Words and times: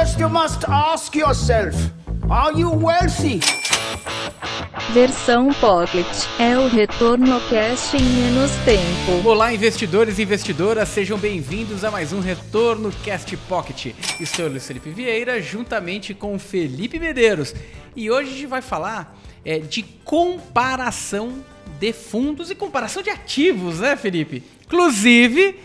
First, 0.00 0.18
you 0.18 0.30
must 0.30 0.64
ask 0.66 1.14
yourself 1.14 1.76
Are 2.30 2.58
you 2.58 2.70
wealthy? 2.70 3.40
Versão 4.94 5.52
Pocket 5.52 6.06
é 6.38 6.56
o 6.56 6.68
retorno 6.68 7.38
cast 7.50 7.98
em 7.98 8.02
menos 8.02 8.50
tempo. 8.64 9.28
Olá, 9.28 9.52
investidores 9.52 10.18
e 10.18 10.22
investidoras, 10.22 10.88
sejam 10.88 11.18
bem-vindos 11.18 11.84
a 11.84 11.90
mais 11.90 12.14
um 12.14 12.20
Retorno 12.20 12.90
Cast 13.04 13.36
Pocket. 13.46 13.94
Estou 14.18 14.48
Luiz 14.48 14.66
Felipe 14.66 14.88
Vieira, 14.88 15.38
juntamente 15.42 16.14
com 16.14 16.38
Felipe 16.38 16.98
Medeiros. 16.98 17.54
E 17.94 18.10
hoje 18.10 18.30
a 18.30 18.34
gente 18.34 18.46
vai 18.46 18.62
falar 18.62 19.20
é, 19.44 19.58
de 19.58 19.82
comparação 19.82 21.44
de 21.78 21.92
fundos 21.92 22.50
e 22.50 22.54
comparação 22.54 23.02
de 23.02 23.10
ativos, 23.10 23.80
né, 23.80 23.96
Felipe? 23.96 24.42
Inclusive, 24.64 25.56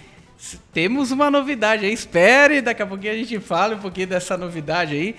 temos 0.73 1.11
uma 1.11 1.29
novidade 1.31 1.85
aí. 1.85 1.93
Espere, 1.93 2.61
daqui 2.61 2.81
a 2.81 2.87
pouquinho 2.87 3.13
a 3.13 3.17
gente 3.17 3.39
fala 3.39 3.75
um 3.75 3.79
pouquinho 3.79 4.07
dessa 4.07 4.37
novidade 4.37 4.93
aí. 4.93 5.15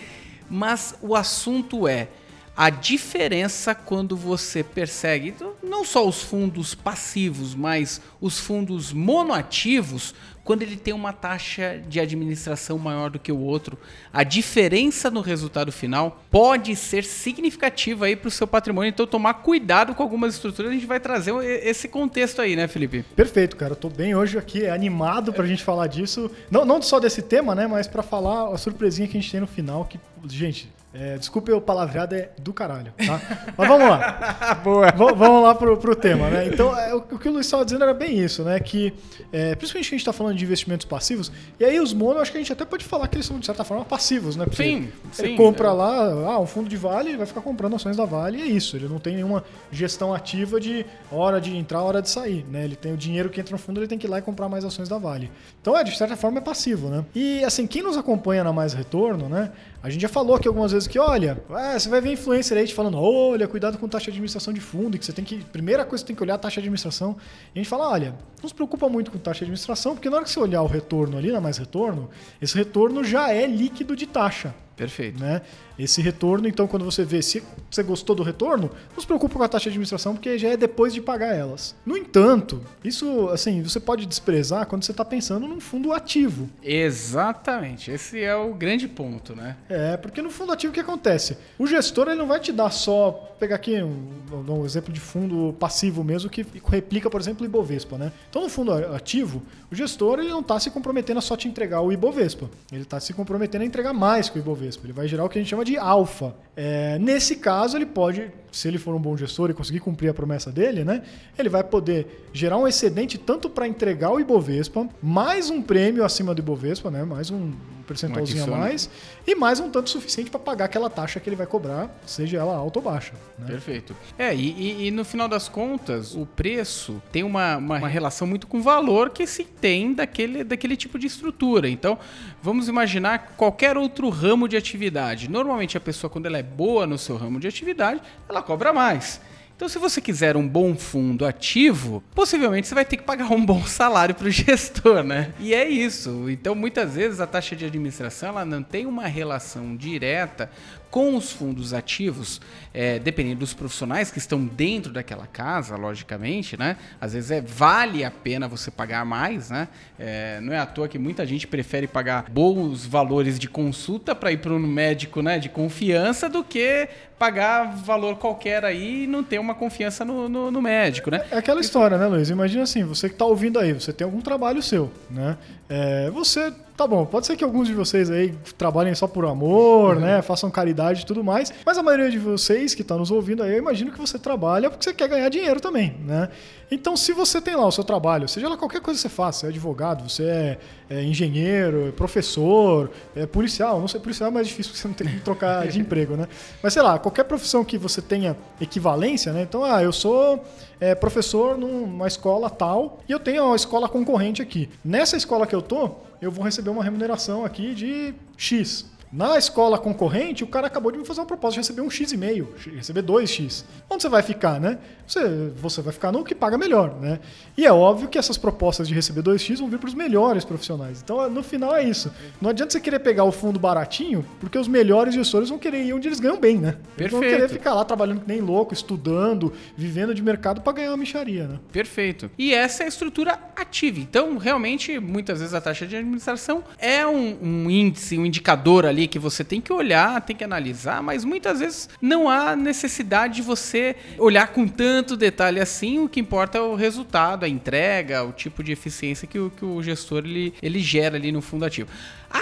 Mas 0.48 0.94
o 1.00 1.16
assunto 1.16 1.88
é 1.88 2.08
a 2.56 2.70
diferença 2.70 3.74
quando 3.74 4.16
você 4.16 4.62
persegue 4.62 5.34
não 5.62 5.84
só 5.84 6.08
os 6.08 6.22
fundos 6.22 6.74
passivos, 6.74 7.54
mas 7.54 8.00
os 8.18 8.38
fundos 8.38 8.94
monoativos, 8.94 10.14
quando 10.42 10.62
ele 10.62 10.76
tem 10.76 10.94
uma 10.94 11.12
taxa 11.12 11.82
de 11.86 12.00
administração 12.00 12.78
maior 12.78 13.10
do 13.10 13.18
que 13.18 13.30
o 13.30 13.38
outro. 13.38 13.76
A 14.10 14.22
diferença 14.22 15.10
no 15.10 15.20
resultado 15.20 15.70
final 15.70 16.22
pode 16.30 16.74
ser 16.76 17.04
significativa 17.04 18.06
aí 18.06 18.16
para 18.16 18.28
o 18.28 18.30
seu 18.30 18.46
patrimônio, 18.46 18.88
então 18.88 19.06
tomar 19.06 19.34
cuidado 19.34 19.94
com 19.94 20.02
algumas 20.02 20.34
estruturas, 20.34 20.70
a 20.70 20.74
gente 20.74 20.86
vai 20.86 21.00
trazer 21.00 21.34
esse 21.42 21.88
contexto 21.88 22.40
aí, 22.40 22.56
né, 22.56 22.66
Felipe? 22.68 23.04
Perfeito, 23.14 23.56
cara. 23.56 23.72
Eu 23.72 23.76
tô 23.76 23.90
bem 23.90 24.14
hoje 24.14 24.38
aqui, 24.38 24.64
é 24.64 24.70
animado 24.70 25.32
para 25.32 25.44
a 25.44 25.48
gente 25.48 25.62
falar 25.62 25.88
disso. 25.88 26.30
Não, 26.50 26.64
não 26.64 26.80
só 26.80 26.98
desse 26.98 27.20
tema, 27.20 27.54
né, 27.54 27.66
mas 27.66 27.86
para 27.86 28.02
falar 28.02 28.54
a 28.54 28.56
surpresinha 28.56 29.06
que 29.08 29.18
a 29.18 29.20
gente 29.20 29.30
tem 29.30 29.40
no 29.40 29.46
final, 29.46 29.84
que, 29.84 29.98
gente, 30.28 30.72
é, 30.94 31.18
desculpe 31.18 31.52
o 31.52 31.60
palavreado, 31.60 32.14
é 32.14 32.30
do 32.38 32.54
caralho, 32.54 32.92
tá? 32.96 33.20
Mas 33.56 33.68
vamos 33.68 33.88
lá. 33.88 34.58
Boa. 34.64 34.90
V 34.90 35.14
vamos 35.14 35.42
lá 35.42 35.54
pro, 35.54 35.76
pro 35.76 35.94
tema, 35.94 36.30
né? 36.30 36.46
Então, 36.46 36.74
é, 36.78 36.94
o, 36.94 36.98
o, 36.98 37.18
que 37.18 37.28
o 37.28 37.32
Luiz 37.32 37.46
estava 37.46 37.64
dizendo 37.64 37.84
era 37.84 37.92
bem 37.92 38.18
isso, 38.18 38.42
né? 38.42 38.58
Que, 38.58 38.94
é, 39.30 39.54
principalmente 39.54 39.88
que 39.88 39.94
a 39.94 39.98
gente 39.98 40.00
está 40.00 40.12
falando 40.12 40.36
de 40.36 40.44
investimentos 40.44 40.86
passivos, 40.86 41.30
e 41.60 41.64
aí 41.64 41.78
os 41.78 41.92
mono, 41.92 42.18
acho 42.18 42.32
que 42.32 42.38
a 42.38 42.40
gente 42.40 42.52
até 42.52 42.64
pode 42.64 42.84
falar 42.84 43.08
que 43.08 43.16
eles 43.16 43.26
são, 43.26 43.38
de 43.38 43.44
certa 43.44 43.62
forma, 43.62 43.84
passivos, 43.84 44.36
né? 44.36 44.46
Porque 44.46 44.62
sim, 44.62 44.88
ele 45.18 45.28
sim, 45.28 45.36
compra 45.36 45.68
é. 45.68 45.72
lá, 45.72 46.32
ah, 46.32 46.40
um 46.40 46.46
fundo 46.46 46.68
de 46.68 46.78
vale, 46.78 47.16
vai 47.16 47.26
ficar 47.26 47.42
comprando 47.42 47.76
ações 47.76 47.96
da 47.96 48.06
Vale, 48.06 48.38
e 48.38 48.42
é 48.42 48.46
isso. 48.46 48.76
Ele 48.76 48.88
não 48.88 48.98
tem 48.98 49.16
nenhuma 49.16 49.44
gestão 49.70 50.14
ativa 50.14 50.58
de 50.58 50.86
hora 51.12 51.40
de 51.40 51.54
entrar, 51.54 51.82
hora 51.82 52.00
de 52.00 52.08
sair, 52.08 52.46
né? 52.50 52.64
Ele 52.64 52.76
tem 52.76 52.94
o 52.94 52.96
dinheiro 52.96 53.28
que 53.28 53.38
entra 53.38 53.52
no 53.52 53.58
fundo, 53.58 53.80
ele 53.80 53.86
tem 53.86 53.98
que 53.98 54.06
ir 54.06 54.10
lá 54.10 54.18
e 54.18 54.22
comprar 54.22 54.48
mais 54.48 54.64
ações 54.64 54.88
da 54.88 54.96
Vale. 54.96 55.30
Então, 55.60 55.76
é, 55.76 55.84
de 55.84 55.94
certa 55.94 56.16
forma, 56.16 56.38
é 56.38 56.40
passivo, 56.40 56.88
né? 56.88 57.04
E, 57.14 57.44
assim, 57.44 57.66
quem 57.66 57.82
nos 57.82 57.98
acompanha 57.98 58.42
na 58.42 58.52
Mais 58.52 58.72
Retorno, 58.72 59.28
né? 59.28 59.50
A 59.82 59.90
gente 59.90 60.02
já 60.02 60.08
falou 60.08 60.34
aqui 60.34 60.48
algumas 60.48 60.72
vezes 60.72 60.88
que, 60.88 60.98
olha, 60.98 61.42
é, 61.50 61.78
você 61.78 61.88
vai 61.88 62.00
ver 62.00 62.12
influencer 62.12 62.56
aí 62.56 62.66
te 62.66 62.74
falando, 62.74 62.98
olha, 62.98 63.46
cuidado 63.46 63.78
com 63.78 63.88
taxa 63.88 64.06
de 64.06 64.10
administração 64.10 64.52
de 64.52 64.60
fundo, 64.60 64.98
que 64.98 65.04
você 65.04 65.12
tem 65.12 65.24
que. 65.24 65.44
Primeira 65.44 65.84
coisa 65.84 66.02
que 66.02 66.06
você 66.06 66.06
tem 66.08 66.16
que 66.16 66.22
olhar 66.22 66.34
é 66.34 66.36
a 66.36 66.38
taxa 66.38 66.54
de 66.54 66.60
administração. 66.60 67.16
E 67.54 67.58
a 67.58 67.62
gente 67.62 67.68
fala, 67.68 67.88
olha, 67.88 68.14
não 68.42 68.48
se 68.48 68.54
preocupa 68.54 68.88
muito 68.88 69.10
com 69.10 69.18
taxa 69.18 69.38
de 69.38 69.44
administração, 69.44 69.94
porque 69.94 70.10
na 70.10 70.16
hora 70.16 70.24
que 70.24 70.30
você 70.30 70.40
olhar 70.40 70.62
o 70.62 70.66
retorno 70.66 71.16
ali, 71.16 71.30
na 71.30 71.40
mais 71.40 71.58
retorno, 71.58 72.10
esse 72.40 72.56
retorno 72.56 73.04
já 73.04 73.30
é 73.32 73.46
líquido 73.46 73.94
de 73.94 74.06
taxa. 74.06 74.54
Perfeito. 74.76 75.18
Né? 75.18 75.40
Esse 75.78 76.00
retorno, 76.00 76.46
então, 76.48 76.66
quando 76.66 76.84
você 76.84 77.04
vê 77.04 77.20
se 77.20 77.42
você 77.70 77.82
gostou 77.82 78.14
do 78.14 78.22
retorno, 78.22 78.70
não 78.92 79.00
se 79.00 79.06
preocupe 79.06 79.34
com 79.34 79.42
a 79.42 79.48
taxa 79.48 79.64
de 79.64 79.70
administração, 79.70 80.14
porque 80.14 80.38
já 80.38 80.48
é 80.48 80.56
depois 80.56 80.92
de 80.94 81.00
pagar 81.00 81.34
elas. 81.34 81.74
No 81.84 81.96
entanto, 81.96 82.62
isso, 82.82 83.28
assim, 83.28 83.62
você 83.62 83.80
pode 83.80 84.06
desprezar 84.06 84.66
quando 84.66 84.84
você 84.84 84.92
está 84.92 85.04
pensando 85.04 85.46
num 85.46 85.60
fundo 85.60 85.92
ativo. 85.92 86.48
Exatamente. 86.62 87.90
Esse 87.90 88.22
é 88.22 88.34
o 88.34 88.54
grande 88.54 88.88
ponto, 88.88 89.34
né? 89.34 89.56
É, 89.68 89.96
porque 89.96 90.22
no 90.22 90.30
fundo 90.30 90.52
ativo 90.52 90.70
o 90.70 90.74
que 90.74 90.80
acontece? 90.80 91.36
O 91.58 91.66
gestor 91.66 92.08
ele 92.08 92.18
não 92.18 92.26
vai 92.26 92.40
te 92.40 92.52
dar 92.52 92.70
só, 92.70 93.34
pegar 93.38 93.56
aqui 93.56 93.82
um, 93.82 94.08
um 94.48 94.64
exemplo 94.64 94.92
de 94.92 95.00
fundo 95.00 95.54
passivo 95.58 96.02
mesmo, 96.02 96.30
que 96.30 96.46
replica, 96.68 97.10
por 97.10 97.20
exemplo, 97.20 97.42
o 97.42 97.46
Ibovespa, 97.46 97.98
né? 97.98 98.12
Então, 98.30 98.42
no 98.42 98.48
fundo 98.48 98.72
ativo, 98.72 99.42
o 99.70 99.74
gestor 99.74 100.20
ele 100.20 100.30
não 100.30 100.40
está 100.40 100.58
se 100.58 100.70
comprometendo 100.70 101.18
a 101.18 101.22
só 101.22 101.36
te 101.36 101.48
entregar 101.48 101.80
o 101.80 101.92
Ibovespa. 101.92 102.48
Ele 102.72 102.82
está 102.82 102.98
se 103.00 103.12
comprometendo 103.12 103.62
a 103.62 103.64
entregar 103.64 103.92
mais 103.92 104.28
que 104.30 104.38
o 104.38 104.40
Ibovespa. 104.40 104.65
Ele 104.84 104.92
vai 104.92 105.08
gerar 105.08 105.24
o 105.24 105.28
que 105.28 105.38
a 105.38 105.40
gente 105.42 105.50
chama 105.50 105.64
de 105.64 105.76
alfa. 105.76 106.34
É, 106.56 106.98
nesse 106.98 107.36
caso, 107.36 107.76
ele 107.76 107.84
pode, 107.84 108.30
se 108.50 108.66
ele 108.66 108.78
for 108.78 108.94
um 108.94 108.98
bom 108.98 109.14
gestor 109.14 109.50
e 109.50 109.54
conseguir 109.54 109.80
cumprir 109.80 110.08
a 110.08 110.14
promessa 110.14 110.50
dele, 110.50 110.84
né, 110.84 111.02
ele 111.38 111.50
vai 111.50 111.62
poder 111.62 112.28
gerar 112.32 112.56
um 112.56 112.66
excedente 112.66 113.18
tanto 113.18 113.50
para 113.50 113.68
entregar 113.68 114.10
o 114.10 114.18
Ibovespa, 114.18 114.88
mais 115.02 115.50
um 115.50 115.60
prêmio 115.60 116.02
acima 116.02 116.34
do 116.34 116.40
Ibovespa, 116.40 116.90
né, 116.90 117.04
mais 117.04 117.30
um 117.30 117.52
percentualzinho 117.86 118.44
a 118.44 118.46
mais, 118.46 118.90
e 119.26 119.34
mais 119.34 119.60
um 119.60 119.70
tanto 119.70 119.88
suficiente 119.88 120.30
para 120.30 120.40
pagar 120.40 120.64
aquela 120.66 120.90
taxa 120.90 121.20
que 121.20 121.28
ele 121.28 121.36
vai 121.36 121.46
cobrar, 121.46 121.88
seja 122.04 122.38
ela 122.38 122.54
alta 122.56 122.78
ou 122.78 122.84
baixa. 122.84 123.12
Né? 123.38 123.46
Perfeito. 123.46 123.96
É, 124.18 124.34
e, 124.34 124.86
e, 124.86 124.90
no 124.90 125.04
final 125.04 125.28
das 125.28 125.48
contas, 125.48 126.14
o 126.14 126.26
preço 126.26 127.00
tem 127.12 127.22
uma, 127.22 127.56
uma 127.56 127.88
relação 127.88 128.26
muito 128.26 128.46
com 128.46 128.58
o 128.58 128.62
valor 128.62 129.10
que 129.10 129.26
se 129.26 129.44
tem 129.44 129.94
daquele, 129.94 130.42
daquele 130.42 130.76
tipo 130.76 130.98
de 130.98 131.06
estrutura. 131.06 131.68
Então, 131.68 131.98
vamos 132.42 132.68
imaginar 132.68 133.34
qualquer 133.36 133.76
outro 133.76 134.08
ramo 134.08 134.48
de 134.48 134.56
atividade. 134.56 135.30
Normalmente, 135.30 135.76
a 135.76 135.80
pessoa, 135.80 136.10
quando 136.10 136.26
ela 136.26 136.38
é 136.38 136.45
boa 136.46 136.86
no 136.86 136.96
seu 136.96 137.16
ramo 137.16 137.38
de 137.38 137.46
atividade, 137.46 138.00
ela 138.28 138.42
cobra 138.42 138.72
mais. 138.72 139.20
Então, 139.56 139.70
se 139.70 139.78
você 139.78 140.02
quiser 140.02 140.36
um 140.36 140.46
bom 140.46 140.76
fundo 140.76 141.24
ativo, 141.24 142.04
possivelmente 142.14 142.68
você 142.68 142.74
vai 142.74 142.84
ter 142.84 142.98
que 142.98 143.02
pagar 143.02 143.32
um 143.32 143.44
bom 143.44 143.64
salário 143.64 144.14
para 144.14 144.28
o 144.28 144.30
gestor, 144.30 145.02
né? 145.02 145.32
E 145.40 145.54
é 145.54 145.66
isso. 145.66 146.28
Então, 146.28 146.54
muitas 146.54 146.94
vezes 146.94 147.20
a 147.20 147.26
taxa 147.26 147.56
de 147.56 147.64
administração 147.64 148.28
ela 148.28 148.44
não 148.44 148.62
tem 148.62 148.84
uma 148.84 149.06
relação 149.06 149.74
direta 149.74 150.50
com 150.96 151.14
os 151.14 151.30
fundos 151.30 151.74
ativos, 151.74 152.40
é, 152.72 152.98
dependendo 152.98 153.40
dos 153.40 153.52
profissionais 153.52 154.10
que 154.10 154.16
estão 154.16 154.46
dentro 154.46 154.90
daquela 154.90 155.26
casa, 155.26 155.76
logicamente, 155.76 156.58
né? 156.58 156.78
Às 156.98 157.12
vezes 157.12 157.30
é, 157.30 157.42
vale 157.42 158.02
a 158.02 158.10
pena 158.10 158.48
você 158.48 158.70
pagar 158.70 159.04
mais, 159.04 159.50
né? 159.50 159.68
É, 159.98 160.40
não 160.40 160.54
é 160.54 160.58
à 160.58 160.64
toa 160.64 160.88
que 160.88 160.98
muita 160.98 161.26
gente 161.26 161.46
prefere 161.46 161.86
pagar 161.86 162.30
bons 162.30 162.86
valores 162.86 163.38
de 163.38 163.46
consulta 163.46 164.14
para 164.14 164.32
ir 164.32 164.38
para 164.38 164.54
um 164.54 164.58
médico 164.58 165.20
né, 165.20 165.38
de 165.38 165.50
confiança 165.50 166.30
do 166.30 166.42
que 166.42 166.88
pagar 167.18 167.76
valor 167.76 168.16
qualquer 168.16 168.64
aí 168.64 169.04
e 169.04 169.06
não 169.06 169.22
ter 169.22 169.38
uma 169.38 169.54
confiança 169.54 170.02
no, 170.02 170.30
no, 170.30 170.50
no 170.50 170.62
médico, 170.62 171.10
né? 171.10 171.26
É 171.30 171.36
aquela 171.36 171.60
história, 171.60 171.98
né, 171.98 172.06
Luiz? 172.06 172.30
Imagina 172.30 172.62
assim, 172.62 172.84
você 172.84 173.06
que 173.06 173.16
está 173.16 173.26
ouvindo 173.26 173.58
aí, 173.58 173.74
você 173.74 173.92
tem 173.92 174.06
algum 174.06 174.22
trabalho 174.22 174.62
seu, 174.62 174.90
né? 175.10 175.36
É, 175.68 176.08
você 176.08 176.50
Tá 176.76 176.86
bom, 176.86 177.06
pode 177.06 177.26
ser 177.26 177.36
que 177.36 177.42
alguns 177.42 177.68
de 177.68 177.72
vocês 177.72 178.10
aí 178.10 178.34
trabalhem 178.58 178.94
só 178.94 179.06
por 179.06 179.24
amor, 179.24 179.94
uhum. 179.94 180.02
né? 180.02 180.20
Façam 180.20 180.50
caridade 180.50 181.02
e 181.02 181.06
tudo 181.06 181.24
mais. 181.24 181.50
Mas 181.64 181.78
a 181.78 181.82
maioria 181.82 182.10
de 182.10 182.18
vocês 182.18 182.74
que 182.74 182.82
estão 182.82 182.98
tá 182.98 183.00
nos 183.00 183.10
ouvindo 183.10 183.42
aí, 183.42 183.52
eu 183.52 183.58
imagino 183.58 183.90
que 183.90 183.98
você 183.98 184.18
trabalha 184.18 184.68
porque 184.68 184.84
você 184.84 184.92
quer 184.92 185.08
ganhar 185.08 185.28
dinheiro 185.30 185.58
também, 185.58 185.96
né? 186.04 186.28
Então, 186.70 186.94
se 186.96 187.12
você 187.12 187.40
tem 187.40 187.56
lá 187.56 187.64
o 187.64 187.70
seu 187.70 187.84
trabalho, 187.84 188.28
seja 188.28 188.48
lá 188.48 188.56
qualquer 188.56 188.80
coisa 188.80 188.98
que 188.98 189.02
você 189.02 189.08
faça, 189.08 189.40
você 189.40 189.46
é 189.46 189.48
advogado, 189.50 190.08
você 190.08 190.24
é, 190.24 190.58
é 190.90 191.02
engenheiro, 191.02 191.88
é 191.88 191.92
professor, 191.92 192.90
é 193.14 193.24
policial, 193.24 193.80
não 193.80 193.88
sei, 193.88 194.00
policial 194.00 194.28
é 194.28 194.32
mais 194.32 194.48
difícil 194.48 194.72
porque 194.72 194.82
você 194.82 194.88
não 194.88 194.94
tem 194.94 195.06
que 195.06 195.20
trocar 195.20 195.66
de 195.68 195.80
emprego, 195.80 196.14
né? 196.14 196.28
Mas 196.62 196.74
sei 196.74 196.82
lá, 196.82 196.98
qualquer 196.98 197.24
profissão 197.24 197.64
que 197.64 197.78
você 197.78 198.02
tenha 198.02 198.36
equivalência, 198.60 199.32
né? 199.32 199.42
Então, 199.42 199.64
ah, 199.64 199.82
eu 199.82 199.92
sou 199.92 200.44
é, 200.78 200.94
professor 200.94 201.56
numa 201.56 202.06
escola 202.06 202.50
tal 202.50 202.98
e 203.08 203.12
eu 203.12 203.20
tenho 203.20 203.46
uma 203.46 203.56
escola 203.56 203.88
concorrente 203.88 204.42
aqui. 204.42 204.68
Nessa 204.84 205.16
escola 205.16 205.46
que 205.46 205.54
eu 205.54 205.62
tô, 205.62 205.92
eu 206.20 206.30
vou 206.30 206.44
receber 206.44 206.70
uma 206.70 206.82
remuneração 206.82 207.44
aqui 207.44 207.74
de 207.74 208.14
X. 208.36 208.86
Na 209.16 209.38
escola 209.38 209.78
concorrente, 209.78 210.44
o 210.44 210.46
cara 210.46 210.66
acabou 210.66 210.92
de 210.92 210.98
me 210.98 211.04
fazer 211.06 211.20
uma 211.20 211.26
proposta 211.26 211.54
de 211.54 211.60
receber 211.60 211.80
um 211.80 211.88
X 211.88 212.12
e 212.12 212.18
meio, 212.18 212.52
receber 212.76 213.02
2X. 213.02 213.64
Onde 213.88 214.02
você 214.02 214.10
vai 214.10 214.20
ficar, 214.20 214.60
né? 214.60 214.76
Você, 215.06 215.52
você 215.56 215.80
vai 215.80 215.90
ficar 215.90 216.12
no 216.12 216.22
que 216.22 216.34
paga 216.34 216.58
melhor, 216.58 216.94
né? 217.00 217.18
E 217.56 217.64
é 217.64 217.72
óbvio 217.72 218.08
que 218.08 218.18
essas 218.18 218.36
propostas 218.36 218.86
de 218.86 218.92
receber 218.92 219.22
2X 219.22 219.56
vão 219.56 219.70
vir 219.70 219.78
para 219.78 219.88
os 219.88 219.94
melhores 219.94 220.44
profissionais. 220.44 221.00
Então, 221.02 221.30
no 221.30 221.42
final 221.42 221.74
é 221.74 221.82
isso. 221.82 222.12
Não 222.42 222.50
adianta 222.50 222.72
você 222.72 222.80
querer 222.80 222.98
pegar 222.98 223.24
o 223.24 223.32
fundo 223.32 223.58
baratinho, 223.58 224.22
porque 224.38 224.58
os 224.58 224.68
melhores 224.68 225.14
gestores 225.14 225.48
vão 225.48 225.58
querer 225.58 225.82
ir 225.82 225.94
onde 225.94 226.08
eles 226.08 226.20
ganham 226.20 226.38
bem, 226.38 226.58
né? 226.58 226.72
Perfeito. 226.72 227.00
Eles 227.00 227.12
vão 227.12 227.20
querer 227.22 227.48
ficar 227.48 227.72
lá 227.72 227.86
trabalhando 227.86 228.20
que 228.20 228.28
nem 228.28 228.42
louco, 228.42 228.74
estudando, 228.74 229.50
vivendo 229.74 230.14
de 230.14 230.22
mercado 230.22 230.60
para 230.60 230.74
ganhar 230.74 230.90
uma 230.90 230.98
micharia, 230.98 231.46
né? 231.46 231.58
Perfeito. 231.72 232.30
E 232.36 232.52
essa 232.52 232.82
é 232.82 232.86
a 232.86 232.88
estrutura 232.90 233.38
ativa. 233.56 233.98
Então, 233.98 234.36
realmente, 234.36 234.98
muitas 234.98 235.38
vezes 235.38 235.54
a 235.54 235.60
taxa 235.62 235.86
de 235.86 235.96
administração 235.96 236.62
é 236.78 237.06
um, 237.06 237.38
um 237.40 237.70
índice, 237.70 238.18
um 238.18 238.26
indicador 238.26 238.84
ali 238.84 239.05
que 239.08 239.18
você 239.18 239.44
tem 239.44 239.60
que 239.60 239.72
olhar, 239.72 240.20
tem 240.20 240.36
que 240.36 240.44
analisar, 240.44 241.02
mas 241.02 241.24
muitas 241.24 241.60
vezes 241.60 241.88
não 242.00 242.28
há 242.28 242.56
necessidade 242.56 243.36
de 243.36 243.42
você 243.42 243.96
olhar 244.18 244.48
com 244.48 244.66
tanto 244.66 245.16
detalhe 245.16 245.60
assim. 245.60 245.98
O 245.98 246.08
que 246.08 246.20
importa 246.20 246.58
é 246.58 246.60
o 246.60 246.74
resultado, 246.74 247.44
a 247.44 247.48
entrega, 247.48 248.24
o 248.24 248.32
tipo 248.32 248.62
de 248.62 248.72
eficiência 248.72 249.26
que 249.26 249.38
o, 249.38 249.50
que 249.50 249.64
o 249.64 249.82
gestor 249.82 250.24
ele, 250.24 250.54
ele 250.62 250.78
gera 250.80 251.16
ali 251.16 251.32
no 251.32 251.40
fundo 251.40 251.64
ativo. 251.64 251.88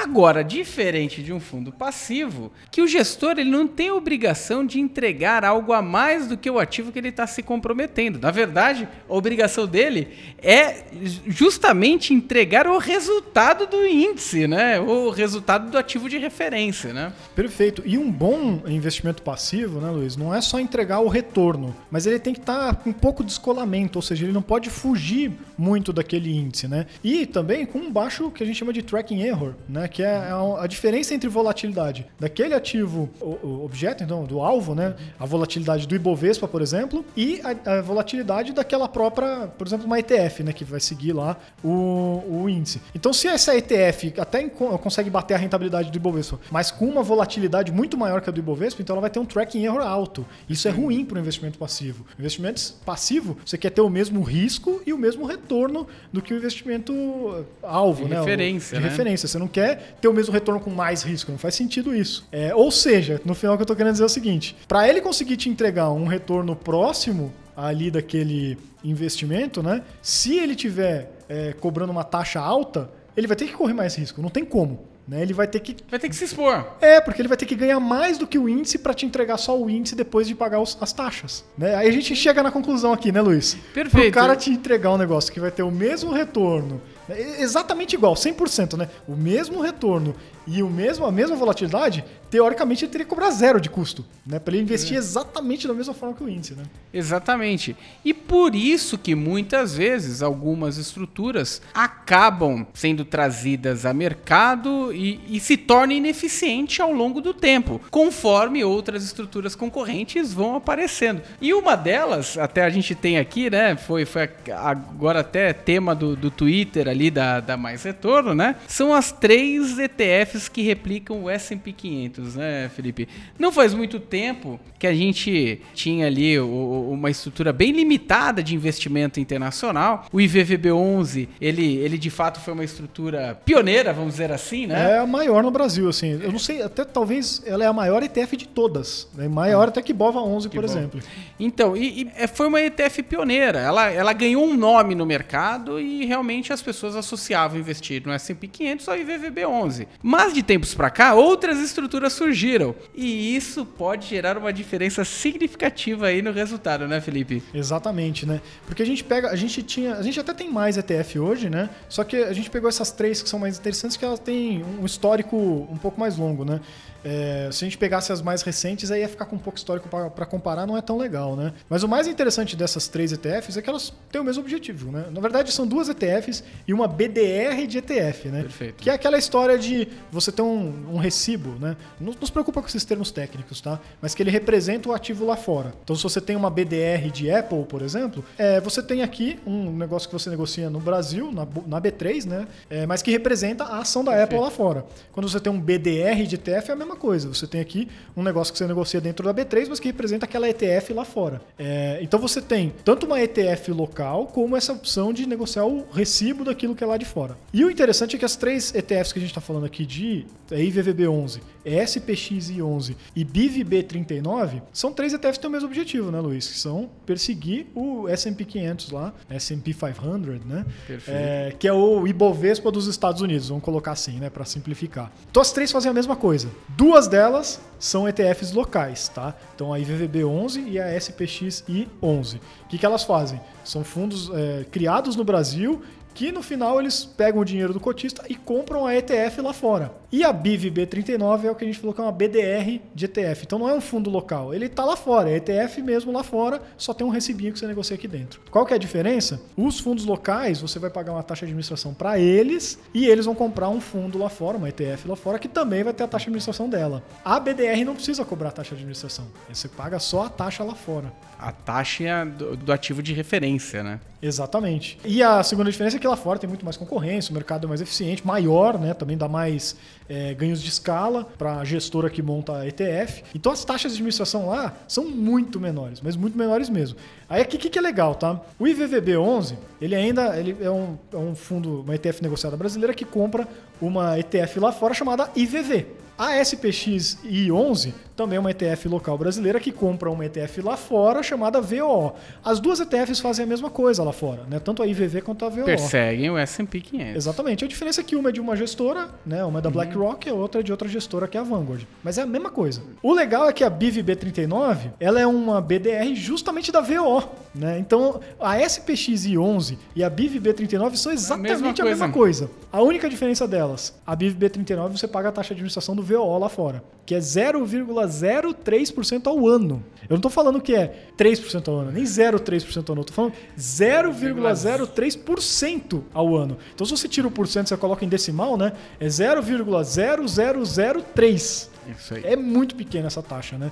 Agora, 0.02 0.42
diferente 0.42 1.22
de 1.22 1.32
um 1.32 1.38
fundo 1.38 1.70
passivo, 1.70 2.50
que 2.68 2.82
o 2.82 2.88
gestor 2.88 3.38
ele 3.38 3.48
não 3.48 3.66
tem 3.68 3.92
obrigação 3.92 4.66
de 4.66 4.80
entregar 4.80 5.44
algo 5.44 5.72
a 5.72 5.80
mais 5.80 6.26
do 6.26 6.36
que 6.36 6.50
o 6.50 6.58
ativo 6.58 6.90
que 6.90 6.98
ele 6.98 7.10
está 7.10 7.28
se 7.28 7.44
comprometendo. 7.44 8.18
Na 8.18 8.32
verdade, 8.32 8.88
a 9.08 9.14
obrigação 9.14 9.68
dele 9.68 10.08
é 10.42 10.84
justamente 11.26 12.12
entregar 12.12 12.66
o 12.66 12.76
resultado 12.76 13.66
do 13.66 13.86
índice, 13.86 14.48
né? 14.48 14.80
O 14.80 15.10
resultado 15.10 15.70
do 15.70 15.78
ativo 15.78 16.08
de 16.08 16.18
referência, 16.18 16.92
né? 16.92 17.12
Perfeito. 17.36 17.80
E 17.86 17.96
um 17.96 18.10
bom 18.10 18.62
investimento 18.66 19.22
passivo, 19.22 19.80
né, 19.80 19.90
Luiz, 19.90 20.16
não 20.16 20.34
é 20.34 20.40
só 20.40 20.58
entregar 20.58 21.00
o 21.00 21.08
retorno, 21.08 21.74
mas 21.88 22.04
ele 22.04 22.18
tem 22.18 22.34
que 22.34 22.40
estar 22.40 22.74
com 22.76 22.90
um 22.90 22.92
pouco 22.92 23.22
de 23.22 23.28
descolamento, 23.28 23.96
ou 23.98 24.02
seja, 24.02 24.24
ele 24.24 24.32
não 24.32 24.42
pode 24.42 24.70
fugir 24.70 25.30
muito 25.56 25.92
daquele 25.92 26.36
índice, 26.36 26.66
né? 26.66 26.86
E 27.02 27.26
também 27.26 27.64
com 27.64 27.78
um 27.78 27.92
baixo 27.92 28.30
que 28.32 28.42
a 28.42 28.46
gente 28.46 28.58
chama 28.58 28.72
de 28.72 28.82
tracking 28.82 29.22
error, 29.22 29.54
né? 29.68 29.83
Que 29.88 30.02
é 30.02 30.30
a, 30.58 30.66
diferença 30.66 31.14
entre 31.14 31.28
volatilidade 31.28 32.06
daquele 32.18 32.54
ativo 32.54 33.10
o, 33.20 33.64
objeto, 33.64 34.02
então, 34.02 34.24
do 34.24 34.40
alvo, 34.40 34.74
né? 34.74 34.94
A 35.18 35.26
volatilidade 35.26 35.86
do 35.86 35.94
Ibovespa, 35.94 36.46
por 36.46 36.62
exemplo, 36.62 37.04
e 37.16 37.40
a, 37.42 37.78
a 37.78 37.82
volatilidade 37.82 38.52
daquela 38.52 38.88
própria, 38.88 39.48
por 39.58 39.66
exemplo, 39.66 39.86
uma 39.86 39.98
ETF, 39.98 40.42
né? 40.42 40.52
Que 40.52 40.64
vai 40.64 40.80
seguir 40.80 41.12
lá 41.12 41.36
o, 41.62 42.22
o 42.28 42.48
índice. 42.48 42.80
Então, 42.94 43.12
se 43.12 43.28
essa 43.28 43.56
ETF 43.56 44.14
até 44.18 44.42
consegue 44.48 45.10
bater 45.10 45.34
a 45.34 45.38
rentabilidade 45.38 45.90
do 45.90 45.96
Ibovespa, 45.96 46.38
mas 46.50 46.70
com 46.70 46.86
uma 46.86 47.02
volatilidade 47.02 47.72
muito 47.72 47.96
maior 47.96 48.20
que 48.20 48.28
a 48.28 48.32
do 48.32 48.38
Ibovespa, 48.38 48.82
então 48.82 48.94
ela 48.94 49.00
vai 49.00 49.10
ter 49.10 49.18
um 49.18 49.24
tracking 49.24 49.64
error 49.64 49.82
alto. 49.82 50.26
Isso 50.48 50.68
é 50.68 50.70
ruim 50.70 51.04
para 51.04 51.16
o 51.16 51.20
investimento 51.20 51.58
passivo. 51.58 52.04
Investimentos 52.18 52.74
passivo, 52.84 53.36
você 53.44 53.56
quer 53.56 53.70
ter 53.70 53.80
o 53.80 53.88
mesmo 53.88 54.22
risco 54.22 54.82
e 54.86 54.92
o 54.92 54.98
mesmo 54.98 55.24
retorno 55.26 55.86
do 56.12 56.20
que 56.20 56.32
o 56.32 56.36
investimento 56.36 57.46
alvo, 57.62 58.04
de 58.04 58.10
né? 58.10 58.18
Referência, 58.18 58.78
de 58.78 58.82
né? 58.82 58.90
referência. 58.90 59.28
Você 59.28 59.38
não 59.38 59.48
quer 59.48 59.63
ter 60.00 60.08
o 60.08 60.12
mesmo 60.12 60.32
retorno 60.32 60.60
com 60.60 60.70
mais 60.70 61.02
risco. 61.02 61.30
Não 61.30 61.38
faz 61.38 61.54
sentido 61.54 61.94
isso. 61.94 62.26
É, 62.30 62.54
ou 62.54 62.70
seja, 62.70 63.20
no 63.24 63.34
final 63.34 63.54
o 63.54 63.58
que 63.58 63.62
eu 63.62 63.64
estou 63.64 63.76
querendo 63.76 63.92
dizer 63.92 64.04
é 64.04 64.06
o 64.06 64.10
seguinte: 64.10 64.56
para 64.68 64.88
ele 64.88 65.00
conseguir 65.00 65.36
te 65.36 65.48
entregar 65.48 65.90
um 65.90 66.06
retorno 66.06 66.54
próximo 66.54 67.32
ali 67.56 67.90
daquele 67.90 68.58
investimento, 68.82 69.62
né? 69.62 69.82
Se 70.02 70.36
ele 70.38 70.54
tiver 70.54 71.10
é, 71.28 71.52
cobrando 71.52 71.92
uma 71.92 72.04
taxa 72.04 72.40
alta, 72.40 72.90
ele 73.16 73.26
vai 73.26 73.36
ter 73.36 73.46
que 73.46 73.52
correr 73.52 73.74
mais 73.74 73.94
risco. 73.94 74.20
Não 74.20 74.28
tem 74.28 74.44
como. 74.44 74.94
Né? 75.06 75.20
Ele 75.20 75.34
vai 75.34 75.46
ter 75.46 75.60
que. 75.60 75.76
Vai 75.90 75.98
ter 75.98 76.08
que 76.08 76.16
se 76.16 76.24
expor. 76.24 76.64
É, 76.80 77.00
porque 77.00 77.20
ele 77.20 77.28
vai 77.28 77.36
ter 77.36 77.44
que 77.44 77.54
ganhar 77.54 77.78
mais 77.78 78.16
do 78.16 78.26
que 78.26 78.38
o 78.38 78.48
índice 78.48 78.78
para 78.78 78.94
te 78.94 79.04
entregar 79.04 79.36
só 79.36 79.60
o 79.60 79.68
índice 79.68 79.94
depois 79.94 80.26
de 80.26 80.34
pagar 80.34 80.60
os, 80.60 80.78
as 80.80 80.92
taxas. 80.92 81.44
Né? 81.58 81.74
Aí 81.74 81.88
a 81.88 81.92
gente 81.92 82.16
chega 82.16 82.42
na 82.42 82.50
conclusão 82.50 82.92
aqui, 82.92 83.12
né, 83.12 83.20
Luiz? 83.20 83.56
Perfeito. 83.74 84.08
O 84.08 84.12
cara 84.12 84.34
te 84.34 84.50
entregar 84.50 84.92
um 84.92 84.96
negócio 84.96 85.32
que 85.32 85.38
vai 85.38 85.50
ter 85.50 85.62
o 85.62 85.70
mesmo 85.70 86.10
retorno? 86.10 86.80
Exatamente 87.08 87.94
igual, 87.94 88.14
100%, 88.14 88.76
né? 88.76 88.88
O 89.06 89.14
mesmo 89.14 89.60
retorno 89.60 90.14
e 90.46 90.62
o 90.62 90.68
mesmo, 90.68 91.06
a 91.06 91.12
mesma 91.12 91.36
volatilidade, 91.36 92.04
teoricamente 92.30 92.84
ele 92.84 92.90
teria 92.90 93.04
que 93.04 93.10
cobrar 93.10 93.30
zero 93.30 93.60
de 93.60 93.70
custo, 93.70 94.04
né? 94.26 94.38
Para 94.38 94.54
ele 94.54 94.64
investir 94.64 94.96
é. 94.96 94.98
exatamente 94.98 95.68
da 95.68 95.74
mesma 95.74 95.94
forma 95.94 96.14
que 96.14 96.24
o 96.24 96.28
índice, 96.28 96.54
né? 96.54 96.64
Exatamente. 96.92 97.76
E 98.04 98.12
por 98.12 98.54
isso 98.54 98.98
que 98.98 99.14
muitas 99.14 99.76
vezes 99.76 100.20
algumas 100.20 100.76
estruturas 100.76 101.62
acabam 101.72 102.66
sendo 102.74 103.04
trazidas 103.04 103.86
a 103.86 103.94
mercado 103.94 104.92
e, 104.92 105.20
e 105.28 105.38
se 105.38 105.56
tornam 105.56 105.96
ineficientes 105.96 106.80
ao 106.80 106.92
longo 106.92 107.20
do 107.20 107.32
tempo, 107.32 107.80
conforme 107.90 108.64
outras 108.64 109.04
estruturas 109.04 109.54
concorrentes 109.54 110.32
vão 110.32 110.56
aparecendo. 110.56 111.22
E 111.40 111.54
uma 111.54 111.76
delas, 111.76 112.36
até 112.36 112.64
a 112.64 112.70
gente 112.70 112.94
tem 112.96 113.16
aqui, 113.16 113.48
né? 113.48 113.76
Foi, 113.76 114.04
foi 114.04 114.28
agora 114.52 115.20
até 115.20 115.52
tema 115.52 115.94
do, 115.94 116.16
do 116.16 116.30
Twitter 116.30 116.88
ali 116.88 117.12
da, 117.12 117.38
da 117.38 117.56
Mais 117.56 117.84
Retorno, 117.84 118.34
né? 118.34 118.56
São 118.66 118.92
as 118.92 119.12
três 119.12 119.78
ETFs 119.78 120.33
Que 120.48 120.62
replicam 120.62 121.24
o 121.24 121.30
S&P 121.30 121.72
500, 121.72 122.36
né, 122.36 122.70
Felipe? 122.74 123.08
Não 123.38 123.50
faz 123.52 123.74
muito 123.74 123.98
tempo 123.98 124.60
que 124.78 124.86
a 124.86 124.94
gente 124.94 125.60
tinha 125.74 126.06
ali 126.06 126.38
uma 126.38 127.10
estrutura 127.10 127.52
bem 127.52 127.72
limitada 127.72 128.42
de 128.42 128.54
investimento 128.54 129.18
internacional. 129.18 130.06
O 130.12 130.18
IVVB11, 130.18 131.28
ele, 131.40 131.76
ele 131.76 131.98
de 131.98 132.10
fato 132.10 132.40
foi 132.40 132.52
uma 132.52 132.64
estrutura 132.64 133.38
pioneira, 133.44 133.92
vamos 133.92 134.12
dizer 134.12 134.30
assim, 134.32 134.66
né? 134.66 134.92
É 134.92 134.98
a 134.98 135.06
maior 135.06 135.42
no 135.42 135.50
Brasil, 135.50 135.88
assim. 135.88 136.20
Eu 136.22 136.32
não 136.32 136.38
sei, 136.38 136.62
até 136.62 136.84
talvez 136.84 137.42
ela 137.46 137.64
é 137.64 137.66
a 137.66 137.72
maior 137.72 138.02
ETF 138.02 138.36
de 138.36 138.48
todas. 138.48 139.08
Né? 139.14 139.28
Maior 139.28 139.68
até 139.68 139.82
que 139.82 139.92
Bova 139.92 140.20
11, 140.20 140.48
que 140.48 140.56
por 140.56 140.64
bom. 140.64 140.70
exemplo. 140.70 141.00
Então, 141.38 141.76
e, 141.76 142.02
e 142.02 142.12
é, 142.16 142.26
foi 142.26 142.46
uma 142.46 142.60
ETF 142.60 143.02
pioneira. 143.02 143.58
Ela, 143.58 143.90
ela 143.90 144.12
ganhou 144.12 144.44
um 144.44 144.56
nome 144.56 144.94
no 144.94 145.04
mercado 145.04 145.80
e 145.80 146.04
realmente 146.04 146.52
as 146.52 146.62
pessoas 146.62 146.96
associavam 146.96 147.58
investir 147.58 148.02
no 148.04 148.12
S&P 148.12 148.48
500 148.48 148.88
ao 148.88 148.96
IVVB11. 148.96 149.86
Mas 150.02 150.23
mas 150.24 150.32
de 150.32 150.42
tempos 150.42 150.74
para 150.74 150.88
cá, 150.88 151.14
outras 151.14 151.58
estruturas 151.58 152.14
surgiram. 152.14 152.74
E 152.94 153.36
isso 153.36 153.66
pode 153.66 154.06
gerar 154.06 154.38
uma 154.38 154.52
diferença 154.52 155.04
significativa 155.04 156.06
aí 156.06 156.22
no 156.22 156.32
resultado, 156.32 156.88
né, 156.88 156.98
Felipe? 156.98 157.42
Exatamente, 157.52 158.24
né? 158.24 158.40
Porque 158.66 158.82
a 158.82 158.86
gente 158.86 159.04
pega, 159.04 159.28
a 159.28 159.36
gente 159.36 159.62
tinha, 159.62 159.96
a 159.96 160.02
gente 160.02 160.18
até 160.18 160.32
tem 160.32 160.50
mais 160.50 160.78
ETF 160.78 161.18
hoje, 161.18 161.50
né? 161.50 161.68
Só 161.90 162.04
que 162.04 162.16
a 162.16 162.32
gente 162.32 162.48
pegou 162.48 162.70
essas 162.70 162.90
três 162.90 163.22
que 163.22 163.28
são 163.28 163.38
mais 163.38 163.58
interessantes 163.58 163.98
que 163.98 164.04
elas 164.04 164.18
têm 164.18 164.64
um 164.80 164.86
histórico 164.86 165.36
um 165.36 165.76
pouco 165.76 166.00
mais 166.00 166.16
longo, 166.16 166.42
né? 166.42 166.60
É, 167.04 167.48
se 167.52 167.64
a 167.64 167.66
gente 167.66 167.78
pegasse 167.78 168.12
as 168.12 168.22
mais 168.22 168.42
recentes, 168.42 168.90
aí 168.90 169.02
ia 169.02 169.08
ficar 169.08 169.26
com 169.26 169.36
um 169.36 169.38
pouco 169.38 169.58
histórico 169.58 169.88
para 169.88 170.26
comparar, 170.26 170.66
não 170.66 170.76
é 170.76 170.80
tão 170.80 170.96
legal, 170.96 171.36
né? 171.36 171.52
Mas 171.68 171.82
o 171.82 171.88
mais 171.88 172.06
interessante 172.06 172.56
dessas 172.56 172.88
três 172.88 173.12
ETFs 173.12 173.56
é 173.56 173.62
que 173.62 173.68
elas 173.68 173.92
têm 174.10 174.20
o 174.20 174.24
mesmo 174.24 174.42
objetivo, 174.42 174.90
né? 174.90 175.06
Na 175.10 175.20
verdade, 175.20 175.52
são 175.52 175.66
duas 175.66 175.88
ETFs 175.88 176.42
e 176.66 176.72
uma 176.72 176.88
BDR 176.88 177.66
de 177.68 177.78
ETF, 177.78 178.28
né? 178.28 178.42
Perfeito. 178.42 178.82
Que 178.82 178.90
é 178.90 178.94
aquela 178.94 179.18
história 179.18 179.58
de 179.58 179.88
você 180.10 180.32
ter 180.32 180.42
um, 180.42 180.94
um 180.94 180.96
recibo, 180.96 181.50
né? 181.58 181.76
Não, 182.00 182.14
não 182.18 182.26
se 182.26 182.32
preocupa 182.32 182.60
com 182.60 182.68
esses 182.68 182.84
termos 182.84 183.10
técnicos, 183.10 183.60
tá? 183.60 183.78
Mas 184.00 184.14
que 184.14 184.22
ele 184.22 184.30
representa 184.30 184.88
o 184.88 184.92
ativo 184.92 185.26
lá 185.26 185.36
fora. 185.36 185.74
Então, 185.84 185.94
se 185.94 186.02
você 186.02 186.20
tem 186.20 186.36
uma 186.36 186.48
BDR 186.48 187.10
de 187.12 187.30
Apple, 187.30 187.64
por 187.64 187.82
exemplo, 187.82 188.24
é, 188.38 188.60
você 188.60 188.82
tem 188.82 189.02
aqui 189.02 189.38
um 189.46 189.76
negócio 189.76 190.08
que 190.08 190.12
você 190.12 190.30
negocia 190.30 190.70
no 190.70 190.80
Brasil, 190.80 191.30
na, 191.30 191.46
na 191.66 191.80
B3, 191.80 192.24
né? 192.24 192.46
É, 192.70 192.86
mas 192.86 193.02
que 193.02 193.10
representa 193.10 193.64
a 193.64 193.78
ação 193.78 194.02
da 194.02 194.12
Perfeito. 194.12 194.34
Apple 194.34 194.44
lá 194.44 194.50
fora. 194.50 194.86
Quando 195.12 195.28
você 195.28 195.38
tem 195.38 195.52
um 195.52 195.60
BDR 195.60 196.26
de 196.26 196.36
ETF, 196.36 196.70
é 196.70 196.72
a 196.72 196.76
mesma 196.76 196.93
mesma 196.94 196.96
coisa. 196.96 197.28
Você 197.28 197.46
tem 197.46 197.60
aqui 197.60 197.88
um 198.16 198.22
negócio 198.22 198.52
que 198.52 198.58
você 198.58 198.66
negocia 198.66 199.00
dentro 199.00 199.24
da 199.24 199.34
B3, 199.34 199.66
mas 199.68 199.80
que 199.80 199.88
representa 199.88 200.24
aquela 200.24 200.48
ETF 200.48 200.92
lá 200.92 201.04
fora. 201.04 201.42
É, 201.58 201.98
então 202.00 202.18
você 202.18 202.40
tem 202.40 202.72
tanto 202.84 203.06
uma 203.06 203.20
ETF 203.20 203.72
local, 203.72 204.26
como 204.28 204.56
essa 204.56 204.72
opção 204.72 205.12
de 205.12 205.26
negociar 205.26 205.66
o 205.66 205.84
recibo 205.92 206.44
daquilo 206.44 206.74
que 206.74 206.82
é 206.82 206.86
lá 206.86 206.96
de 206.96 207.04
fora. 207.04 207.36
E 207.52 207.64
o 207.64 207.70
interessante 207.70 208.16
é 208.16 208.18
que 208.18 208.24
as 208.24 208.36
três 208.36 208.74
ETFs 208.74 209.12
que 209.12 209.18
a 209.18 209.22
gente 209.22 209.30
está 209.30 209.40
falando 209.40 209.66
aqui 209.66 209.84
de 209.84 210.26
IVVB11, 210.50 211.40
SPXI11 211.64 212.96
e 213.16 213.24
BIVB39 213.24 214.62
são 214.72 214.92
três 214.92 215.12
ETFs 215.12 215.38
que 215.38 215.40
têm 215.40 215.48
o 215.48 215.52
mesmo 215.52 215.68
objetivo, 215.68 216.10
né, 216.10 216.20
Luiz? 216.20 216.46
Que 216.46 216.58
são 216.58 216.90
perseguir 217.06 217.66
o 217.74 218.08
S&P 218.08 218.44
500 218.44 218.90
lá, 218.90 219.14
S&P 219.30 219.72
500, 219.72 220.44
né? 220.44 220.66
É, 221.08 221.54
que 221.58 221.66
é 221.66 221.72
o 221.72 222.06
Ibovespa 222.06 222.70
dos 222.70 222.86
Estados 222.86 223.22
Unidos, 223.22 223.48
vamos 223.48 223.64
colocar 223.64 223.92
assim, 223.92 224.18
né, 224.18 224.30
para 224.30 224.44
simplificar. 224.44 225.10
Então 225.30 225.40
as 225.40 225.52
três 225.52 225.72
fazem 225.72 225.90
a 225.90 225.94
mesma 225.94 226.16
coisa. 226.16 226.48
Duas 226.68 227.08
delas 227.08 227.60
são 227.78 228.08
ETFs 228.08 228.52
locais, 228.52 229.08
tá? 229.08 229.34
Então 229.54 229.72
a 229.72 229.78
IVVB11 229.78 230.68
e 230.68 230.78
a 230.78 230.96
SPXI11. 230.96 232.36
O 232.64 232.68
que, 232.68 232.78
que 232.78 232.86
elas 232.86 233.04
fazem? 233.04 233.40
São 233.64 233.82
fundos 233.84 234.30
é, 234.32 234.64
criados 234.70 235.16
no 235.16 235.24
Brasil 235.24 235.82
que 236.14 236.30
no 236.30 236.42
final 236.42 236.80
eles 236.80 237.04
pegam 237.04 237.42
o 237.42 237.44
dinheiro 237.44 237.72
do 237.72 237.80
cotista 237.80 238.24
e 238.28 238.34
compram 238.34 238.86
a 238.86 238.94
ETF 238.94 239.40
lá 239.40 239.52
fora. 239.52 239.92
E 240.12 240.22
a 240.22 240.32
BIVB39 240.32 241.44
é 241.44 241.50
o 241.50 241.56
que 241.56 241.64
a 241.64 241.66
gente 241.66 241.80
falou 241.80 241.92
que 241.92 242.00
é 242.00 242.04
uma 242.04 242.12
BDR 242.12 242.80
de 242.94 243.06
ETF. 243.06 243.42
Então 243.44 243.58
não 243.58 243.68
é 243.68 243.74
um 243.74 243.80
fundo 243.80 244.08
local, 244.08 244.54
ele 244.54 244.66
está 244.66 244.84
lá 244.84 244.94
fora, 244.94 245.28
é 245.28 245.36
ETF 245.36 245.82
mesmo 245.82 246.12
lá 246.12 246.22
fora, 246.22 246.62
só 246.76 246.94
tem 246.94 247.04
um 247.04 247.10
recibinho 247.10 247.52
que 247.52 247.58
você 247.58 247.66
negocia 247.66 247.96
aqui 247.96 248.06
dentro. 248.06 248.40
Qual 248.48 248.64
que 248.64 248.72
é 248.72 248.76
a 248.76 248.78
diferença? 248.78 249.42
Os 249.56 249.80
fundos 249.80 250.04
locais, 250.04 250.60
você 250.60 250.78
vai 250.78 250.88
pagar 250.88 251.12
uma 251.12 251.22
taxa 251.24 251.40
de 251.40 251.50
administração 251.50 251.92
para 251.92 252.16
eles 252.16 252.78
e 252.94 253.06
eles 253.06 253.26
vão 253.26 253.34
comprar 253.34 253.68
um 253.68 253.80
fundo 253.80 254.16
lá 254.16 254.28
fora, 254.28 254.56
uma 254.56 254.68
ETF 254.68 255.08
lá 255.08 255.16
fora, 255.16 255.36
que 255.36 255.48
também 255.48 255.82
vai 255.82 255.92
ter 255.92 256.04
a 256.04 256.06
taxa 256.06 256.26
de 256.26 256.28
administração 256.28 256.68
dela. 256.68 257.02
A 257.24 257.40
BDR 257.40 257.84
não 257.84 257.96
precisa 257.96 258.24
cobrar 258.24 258.50
a 258.50 258.52
taxa 258.52 258.70
de 258.70 258.76
administração, 258.76 259.26
você 259.52 259.66
paga 259.66 259.98
só 259.98 260.26
a 260.26 260.28
taxa 260.28 260.62
lá 260.62 260.76
fora. 260.76 261.12
A 261.36 261.50
taxa 261.50 262.24
do, 262.24 262.56
do 262.56 262.72
ativo 262.72 263.02
de 263.02 263.12
referência, 263.12 263.82
né? 263.82 264.00
Exatamente. 264.22 264.98
E 265.04 265.22
a 265.22 265.42
segunda 265.42 265.70
diferença 265.70 265.96
é 265.96 266.00
que 266.00 266.03
lá 266.08 266.16
fora 266.16 266.38
tem 266.38 266.48
muito 266.48 266.64
mais 266.64 266.76
concorrência, 266.76 267.30
o 267.30 267.34
mercado 267.34 267.66
é 267.66 267.68
mais 267.68 267.80
eficiente, 267.80 268.26
maior, 268.26 268.78
né? 268.78 268.94
Também 268.94 269.16
dá 269.16 269.28
mais 269.28 269.76
é, 270.08 270.34
ganhos 270.34 270.62
de 270.62 270.68
escala 270.68 271.24
para 271.38 271.58
a 271.58 271.64
gestora 271.64 272.10
que 272.10 272.22
monta 272.22 272.58
a 272.58 272.66
ETF. 272.66 273.24
Então 273.34 273.52
as 273.52 273.64
taxas 273.64 273.92
de 273.92 273.96
administração 273.96 274.48
lá 274.48 274.74
são 274.86 275.04
muito 275.04 275.60
menores, 275.60 276.00
mas 276.00 276.16
muito 276.16 276.36
menores 276.36 276.68
mesmo. 276.68 276.98
Aí 277.28 277.42
aqui 277.42 277.56
o 277.56 277.58
que, 277.58 277.70
que 277.70 277.78
é 277.78 277.82
legal, 277.82 278.14
tá? 278.14 278.40
O 278.58 278.64
IVVB11, 278.64 279.56
ele 279.80 279.94
ainda 279.94 280.38
ele 280.38 280.56
é, 280.60 280.70
um, 280.70 280.96
é 281.12 281.16
um 281.16 281.34
fundo, 281.34 281.80
uma 281.80 281.94
ETF 281.94 282.22
negociada 282.22 282.56
brasileira 282.56 282.94
que 282.94 283.04
compra 283.04 283.48
uma 283.80 284.18
ETF 284.18 284.60
lá 284.60 284.72
fora 284.72 284.94
chamada 284.94 285.30
IVV. 285.34 286.03
A 286.16 286.40
SPX 286.40 287.18
I11 287.24 287.92
também 288.14 288.36
é 288.36 288.40
uma 288.40 288.50
ETF 288.50 288.88
local 288.88 289.18
brasileira 289.18 289.58
que 289.58 289.72
compra 289.72 290.08
uma 290.08 290.24
ETF 290.24 290.62
lá 290.62 290.76
fora 290.76 291.22
chamada 291.22 291.60
VOO. 291.60 292.12
As 292.44 292.60
duas 292.60 292.78
ETFs 292.78 293.18
fazem 293.18 293.44
a 293.44 293.48
mesma 293.48 293.68
coisa 293.68 294.04
lá 294.04 294.12
fora, 294.12 294.44
né? 294.48 294.60
Tanto 294.60 294.82
a 294.82 294.86
IVV 294.86 295.22
quanto 295.22 295.44
a 295.44 295.48
VOO. 295.48 295.64
Perseguem 295.64 296.30
o 296.30 296.38
S&P 296.38 296.80
500. 296.80 297.16
Exatamente. 297.16 297.64
A 297.64 297.68
diferença 297.68 298.00
é 298.00 298.04
que 298.04 298.14
uma 298.14 298.28
é 298.28 298.32
de 298.32 298.40
uma 298.40 298.54
gestora, 298.54 299.08
né? 299.26 299.44
Uma 299.44 299.58
é 299.58 299.62
da 299.62 299.70
BlackRock 299.70 300.28
e 300.28 300.30
a 300.30 300.34
outra 300.34 300.60
é 300.60 300.62
de 300.62 300.70
outra 300.70 300.88
gestora 300.88 301.26
que 301.26 301.36
é 301.36 301.40
a 301.40 301.42
Vanguard. 301.42 301.82
Mas 302.04 302.16
é 302.16 302.22
a 302.22 302.26
mesma 302.26 302.50
coisa. 302.50 302.80
O 303.02 303.12
legal 303.12 303.48
é 303.48 303.52
que 303.52 303.64
a 303.64 303.70
BIVB39, 303.70 304.92
ela 305.00 305.20
é 305.20 305.26
uma 305.26 305.60
BDR 305.60 306.14
justamente 306.14 306.70
da 306.70 306.80
VO, 306.80 307.28
né? 307.52 307.76
Então, 307.80 308.20
a 308.38 308.60
SPX 308.60 309.26
I11 309.26 309.76
e 309.96 310.04
a 310.04 310.10
BIVB39 310.10 310.94
são 310.94 311.10
exatamente 311.10 311.82
a 311.82 311.84
mesma, 311.84 312.06
mesma 312.06 312.12
coisa. 312.12 312.48
A 312.70 312.80
única 312.80 313.08
diferença 313.08 313.48
delas, 313.48 313.92
a 314.06 314.16
BIVB39 314.16 314.92
você 314.92 315.08
paga 315.08 315.30
a 315.30 315.32
taxa 315.32 315.48
de 315.48 315.54
administração 315.54 315.96
do 315.96 316.03
VO 316.04 316.38
lá 316.38 316.48
fora, 316.48 316.84
que 317.06 317.14
é 317.14 317.18
0,03% 317.18 319.26
ao 319.26 319.48
ano. 319.48 319.82
Eu 320.08 320.14
não 320.14 320.20
tô 320.20 320.30
falando 320.30 320.60
que 320.60 320.74
é 320.74 321.08
3% 321.18 321.68
ao 321.68 321.76
ano, 321.76 321.92
nem 321.92 322.04
0,3% 322.04 322.88
ao 322.88 322.92
ano, 322.92 323.02
eu 323.02 323.04
tô 323.04 323.12
falando 323.12 323.34
0,03% 323.58 326.02
ao 326.12 326.36
ano. 326.36 326.56
Então, 326.74 326.86
se 326.86 326.96
você 326.96 327.08
tira 327.08 327.26
o 327.26 327.30
porcento, 327.30 327.68
você 327.68 327.76
coloca 327.76 328.04
em 328.04 328.08
decimal, 328.08 328.56
né? 328.56 328.72
É 329.00 329.06
0,0003. 329.06 331.68
Isso 331.96 332.14
aí. 332.14 332.22
É 332.24 332.36
muito 332.36 332.74
pequena 332.74 333.06
essa 333.08 333.22
taxa, 333.22 333.58
né? 333.58 333.70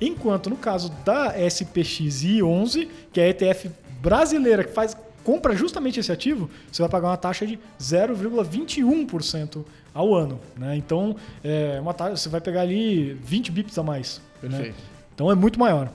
Enquanto 0.00 0.50
no 0.50 0.56
caso 0.56 0.90
da 1.04 1.34
SPXI 1.48 2.42
11, 2.42 2.88
que 3.12 3.20
é 3.20 3.24
a 3.24 3.28
ETF 3.28 3.70
brasileira 4.00 4.64
que 4.64 4.72
faz 4.72 4.96
compra 5.24 5.56
justamente 5.56 5.98
esse 5.98 6.12
ativo, 6.12 6.48
você 6.70 6.82
vai 6.82 6.88
pagar 6.88 7.08
uma 7.08 7.16
taxa 7.16 7.46
de 7.46 7.58
0,21% 7.80 9.64
ao 9.92 10.14
ano, 10.14 10.38
né? 10.56 10.76
Então, 10.76 11.16
é 11.42 11.80
uma 11.80 11.94
taxa, 11.94 12.16
você 12.16 12.28
vai 12.28 12.40
pegar 12.40 12.60
ali 12.60 13.14
20 13.14 13.50
bips 13.50 13.78
a 13.78 13.82
mais, 13.82 14.20
né? 14.42 14.50
Perfeito. 14.50 14.76
Então 15.14 15.30
é 15.30 15.34
muito 15.34 15.58
maior. 15.58 15.90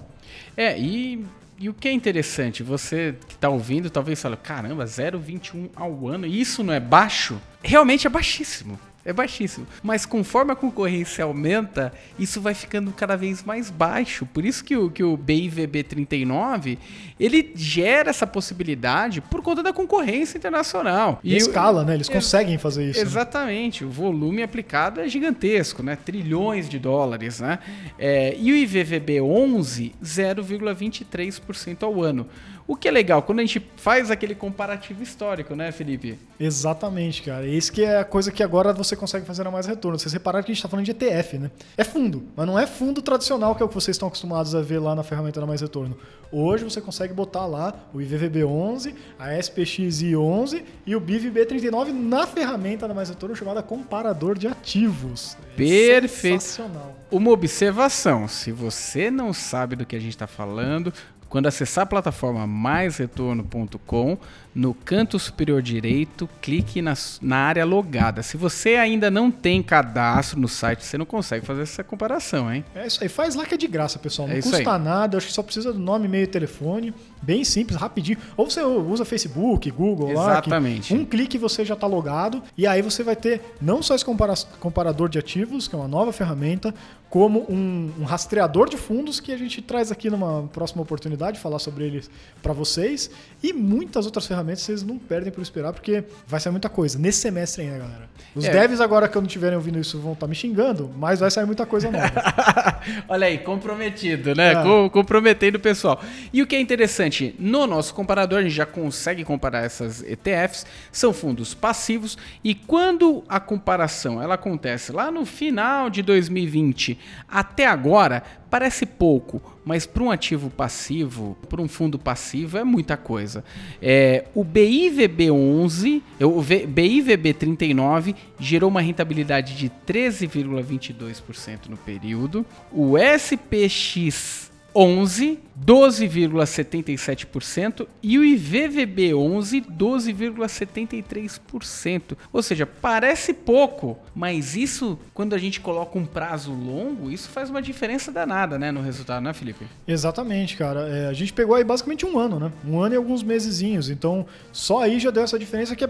É, 0.58 0.78
e, 0.80 1.26
e 1.60 1.70
o 1.70 1.74
que 1.74 1.88
é 1.88 1.92
interessante, 1.92 2.64
você 2.64 3.16
que 3.28 3.36
está 3.36 3.50
ouvindo 3.50 3.90
talvez 3.90 4.22
fale, 4.22 4.38
caramba, 4.38 4.86
0,21 4.86 5.70
ao 5.76 6.08
ano, 6.08 6.26
isso 6.26 6.64
não 6.64 6.74
é 6.74 6.80
baixo? 6.80 7.40
Realmente 7.62 8.08
é 8.08 8.10
baixíssimo. 8.10 8.80
É 9.10 9.14
baixíssimo. 9.14 9.66
Mas 9.82 10.06
conforme 10.06 10.52
a 10.52 10.56
concorrência 10.56 11.24
aumenta, 11.24 11.92
isso 12.20 12.40
vai 12.40 12.54
ficando 12.54 12.92
cada 12.92 13.16
vez 13.16 13.44
mais 13.44 13.72
baixo. 13.72 14.24
Por 14.28 14.46
isso 14.46 14.64
que 14.64 14.78
o, 14.78 14.90
que 14.92 15.04
o 15.04 15.18
BIVB 15.18 15.82
39 15.84 16.78
ele 17.20 17.52
gera 17.56 18.12
essa 18.12 18.28
possibilidade 18.28 19.20
por 19.20 19.42
conta 19.42 19.64
da 19.64 19.74
concorrência 19.74 20.38
internacional. 20.38 21.20
E, 21.24 21.34
a 21.34 21.36
o- 21.36 21.38
escala, 21.38 21.84
né? 21.84 21.96
Eles 21.96 22.08
Ex- 22.08 22.16
conseguem 22.24 22.58
fazer 22.60 22.88
isso. 22.90 23.00
né? 23.00 23.06
Exatamente, 23.06 23.84
o 23.84 23.90
volume 23.90 24.44
aplicado 24.44 25.02
é 25.02 25.08
gigantesco, 25.10 25.82
né? 25.82 25.96
Trilhões 25.96 26.70
de 26.70 26.78
dólares, 26.78 27.40
né? 27.40 27.58
É, 27.98 28.36
e 28.40 28.52
o 28.52 28.56
IVVB 28.56 29.22
11, 29.22 29.92
0,23% 30.04 31.84
ao 31.84 32.02
ano. 32.04 32.28
O 32.70 32.76
que 32.76 32.88
é 32.88 32.92
legal, 32.92 33.24
quando 33.24 33.40
a 33.40 33.42
gente 33.42 33.60
faz 33.78 34.12
aquele 34.12 34.36
comparativo 34.36 35.02
histórico, 35.02 35.56
né, 35.56 35.72
Felipe? 35.72 36.20
Exatamente, 36.40 37.24
cara. 37.24 37.48
Isso 37.48 37.72
que 37.72 37.84
é 37.84 37.98
a 37.98 38.04
coisa 38.04 38.32
que 38.32 38.44
agora 38.44 38.72
você 38.72 38.96
consegue 38.96 39.26
fazer 39.26 39.48
a 39.48 39.50
mais 39.50 39.66
retorno. 39.66 39.98
Vocês 39.98 40.14
repararam 40.14 40.46
que 40.46 40.52
a 40.52 40.54
gente 40.54 40.60
está 40.60 40.70
falando 40.70 40.86
de 40.86 40.92
ETF, 40.92 41.40
né? 41.40 41.50
É 41.76 41.84
fundo, 41.84 42.26
mas 42.36 42.46
não 42.46 42.60
é 42.60 42.68
fundo 42.68 43.02
tradicional 43.02 43.56
que 43.56 43.64
é 43.64 43.66
o 43.66 43.68
que 43.68 43.74
vocês 43.74 43.96
estão 43.96 44.08
acostumados 44.08 44.54
a 44.54 44.62
ver 44.62 44.78
lá 44.78 44.94
na 44.94 45.02
ferramenta 45.02 45.40
da 45.40 45.48
mais 45.48 45.62
retorno. 45.62 45.98
Hoje 46.32 46.64
você 46.64 46.80
consegue 46.80 47.12
botar 47.12 47.48
lá 47.48 47.74
o 47.92 47.98
IVVB11, 47.98 48.94
a 49.18 49.30
SPXI11 49.30 50.64
e 50.86 50.96
o 50.96 51.02
BIVB39 51.02 51.92
na 51.92 52.28
ferramenta 52.28 52.88
da 52.88 52.94
mais 52.94 53.10
retorno 53.10 53.36
chamada 53.36 53.64
comparador 53.64 54.38
de 54.38 54.48
ativos. 54.48 55.36
É 55.54 55.56
Perfeito. 55.56 56.44
Sensacional. 56.44 56.96
Uma 57.10 57.32
observação: 57.32 58.28
se 58.28 58.52
você 58.52 59.10
não 59.10 59.34
sabe 59.34 59.76
do 59.76 59.88
que 59.88 59.96
a 59.96 60.00
gente 60.00 60.12
está 60.12 60.28
falando, 60.28 60.94
quando 61.30 61.46
acessar 61.46 61.84
a 61.84 61.88
plataforma 61.88 62.46
maisretorno.com, 62.48 64.18
no 64.54 64.74
canto 64.74 65.18
superior 65.20 65.62
direito, 65.62 66.28
clique 66.42 66.82
na, 66.82 66.94
na 67.22 67.38
área 67.38 67.64
logada. 67.64 68.24
Se 68.24 68.36
você 68.36 68.76
ainda 68.76 69.10
não 69.12 69.30
tem 69.30 69.62
cadastro 69.62 70.40
no 70.40 70.48
site, 70.48 70.84
você 70.84 70.98
não 70.98 71.06
consegue 71.06 71.46
fazer 71.46 71.62
essa 71.62 71.84
comparação, 71.84 72.52
hein? 72.52 72.66
É 72.74 72.88
isso 72.88 73.02
aí. 73.04 73.10
Faz 73.10 73.36
lá 73.36 73.46
que 73.46 73.54
é 73.54 73.58
de 73.58 73.68
graça, 73.68 74.00
pessoal. 74.00 74.28
Não 74.28 74.36
É 74.36 74.42
custa 74.42 74.58
aí. 74.58 74.82
nada. 74.84 75.18
Acho 75.18 75.28
que 75.28 75.34
só 75.34 75.44
precisa 75.44 75.72
do 75.72 75.80
nome, 75.80 76.06
e-mail 76.06 76.24
e 76.24 76.28
telefone. 76.28 76.94
Bem 77.22 77.44
simples, 77.44 77.78
rapidinho. 77.80 78.18
Ou 78.36 78.50
você 78.50 78.62
usa 78.64 79.06
Facebook, 79.06 79.70
Google 79.72 80.14
lá. 80.14 80.32
Exatamente. 80.32 80.94
Um 80.94 81.06
clique 81.06 81.38
você 81.38 81.64
já 81.64 81.76
está 81.76 81.86
logado. 81.86 82.42
E 82.58 82.66
aí 82.66 82.82
você 82.82 83.04
vai 83.04 83.16
ter 83.16 83.42
não 83.62 83.84
só 83.84 83.94
esse 83.96 84.04
compara- 84.06 84.34
comparador 84.60 85.10
de 85.10 85.20
ativos, 85.20 85.68
que 85.68 85.76
é 85.76 85.78
uma 85.78 85.88
nova 85.88 86.12
ferramenta, 86.12 86.74
como 87.10 87.46
um, 87.52 87.92
um 88.00 88.04
rastreador 88.04 88.70
de 88.70 88.78
fundos 88.78 89.20
que 89.20 89.32
a 89.32 89.38
gente 89.38 89.62
traz 89.64 89.92
aqui 89.92 90.10
numa 90.12 90.44
próxima 90.54 90.82
oportunidade, 90.84 91.40
falar 91.40 91.58
sobre 91.60 91.84
eles 91.86 92.10
para 92.42 92.54
vocês. 92.54 93.10
E 93.44 93.52
muitas 93.52 94.06
outras 94.06 94.26
ferramentas 94.28 94.39
vocês 94.44 94.84
não 94.84 94.98
perdem 94.98 95.32
por 95.32 95.42
esperar, 95.42 95.74
porque 95.74 96.04
vai 96.28 96.40
sair 96.40 96.52
muita 96.52 96.70
coisa. 96.70 96.98
Nesse 97.00 97.20
semestre 97.20 97.64
ainda, 97.64 97.78
galera. 97.80 98.10
Os 98.36 98.46
É. 98.46 98.52
devs 98.52 98.80
agora, 98.80 99.08
quando 99.08 99.26
estiverem 99.26 99.56
ouvindo 99.56 99.80
isso, 99.80 100.00
vão 100.00 100.14
estar 100.14 100.28
me 100.28 100.36
xingando, 100.36 100.90
mas 100.98 101.20
vai 101.20 101.32
sair 101.32 101.46
muita 101.46 101.66
coisa 101.66 101.90
nova. 101.90 102.10
Olha 103.10 103.28
aí, 103.28 103.38
comprometido, 103.40 104.36
né? 104.36 104.52
É. 104.54 104.64
Co- 104.64 104.90
comprometendo 104.90 105.56
o 105.56 105.60
pessoal. 105.60 106.02
E 106.32 106.42
o 106.42 106.48
que 106.48 106.56
é 106.56 106.60
interessante, 106.60 107.36
no 107.40 107.66
nosso 107.68 107.94
comparador, 107.94 108.40
a 108.40 108.42
gente 108.44 108.54
já 108.56 108.66
consegue 108.66 109.24
comparar 109.24 109.64
essas 109.64 110.02
ETFs, 110.04 110.66
são 110.92 111.12
fundos 111.14 111.54
passivos, 111.54 112.18
e 112.44 112.54
quando 112.54 113.24
a 113.28 113.40
comparação 113.40 114.22
ela 114.22 114.36
acontece 114.36 114.92
lá 114.92 115.12
no 115.12 115.26
final 115.26 115.90
de 115.90 116.02
2020 116.02 116.98
até 117.28 117.66
agora, 117.66 118.24
parece 118.50 118.86
pouco, 118.86 119.42
mas 119.64 119.86
para 119.86 120.04
um 120.04 120.10
ativo 120.12 120.50
passivo, 120.50 121.38
para 121.48 121.62
um 121.62 121.68
fundo 121.68 122.00
passivo, 122.00 122.58
é 122.58 122.64
muita 122.64 122.98
coisa. 122.98 123.44
É, 123.82 124.26
o 124.34 124.44
BIVB11, 124.44 126.02
o 126.22 126.42
V- 126.42 126.68
BIVB39 126.68 128.16
gerou 128.40 128.70
uma 128.70 128.82
rentabilidade 128.82 129.56
de 129.56 129.70
13,22% 129.88 131.68
no 131.70 131.78
período. 131.78 132.46
O 132.72 132.96
SPX 132.98 134.49
11, 134.80 135.40
12,77% 135.66 137.86
e 138.02 138.18
o 138.18 138.24
IVVB 138.24 139.14
11, 139.14 139.60
12,73%. 139.60 142.16
Ou 142.32 142.42
seja, 142.42 142.66
parece 142.66 143.34
pouco, 143.34 144.00
mas 144.16 144.56
isso, 144.56 144.98
quando 145.14 145.36
a 145.36 145.38
gente 145.38 145.60
coloca 145.60 146.00
um 146.00 146.06
prazo 146.06 146.54
longo, 146.54 147.12
isso 147.12 147.28
faz 147.28 147.50
uma 147.50 147.62
diferença 147.62 148.10
danada, 148.10 148.58
né, 148.58 148.72
no 148.72 148.82
resultado, 148.82 149.22
né, 149.22 149.34
Felipe? 149.34 149.68
Exatamente, 149.86 150.56
cara. 150.56 150.88
É, 150.88 151.08
a 151.08 151.14
gente 151.14 151.34
pegou 151.34 151.56
aí 151.56 151.64
basicamente 151.66 152.06
um 152.06 152.18
ano, 152.18 152.40
né? 152.40 152.50
Um 152.66 152.80
ano 152.80 152.96
e 152.96 152.98
alguns 152.98 153.22
mesezinhos. 153.22 153.90
Então, 153.90 154.26
só 154.54 154.84
aí 154.84 154.98
já 154.98 155.12
deu 155.12 155.24
essa 155.24 155.38
diferença 155.38 155.76
que 155.76 155.84
é. 155.84 155.90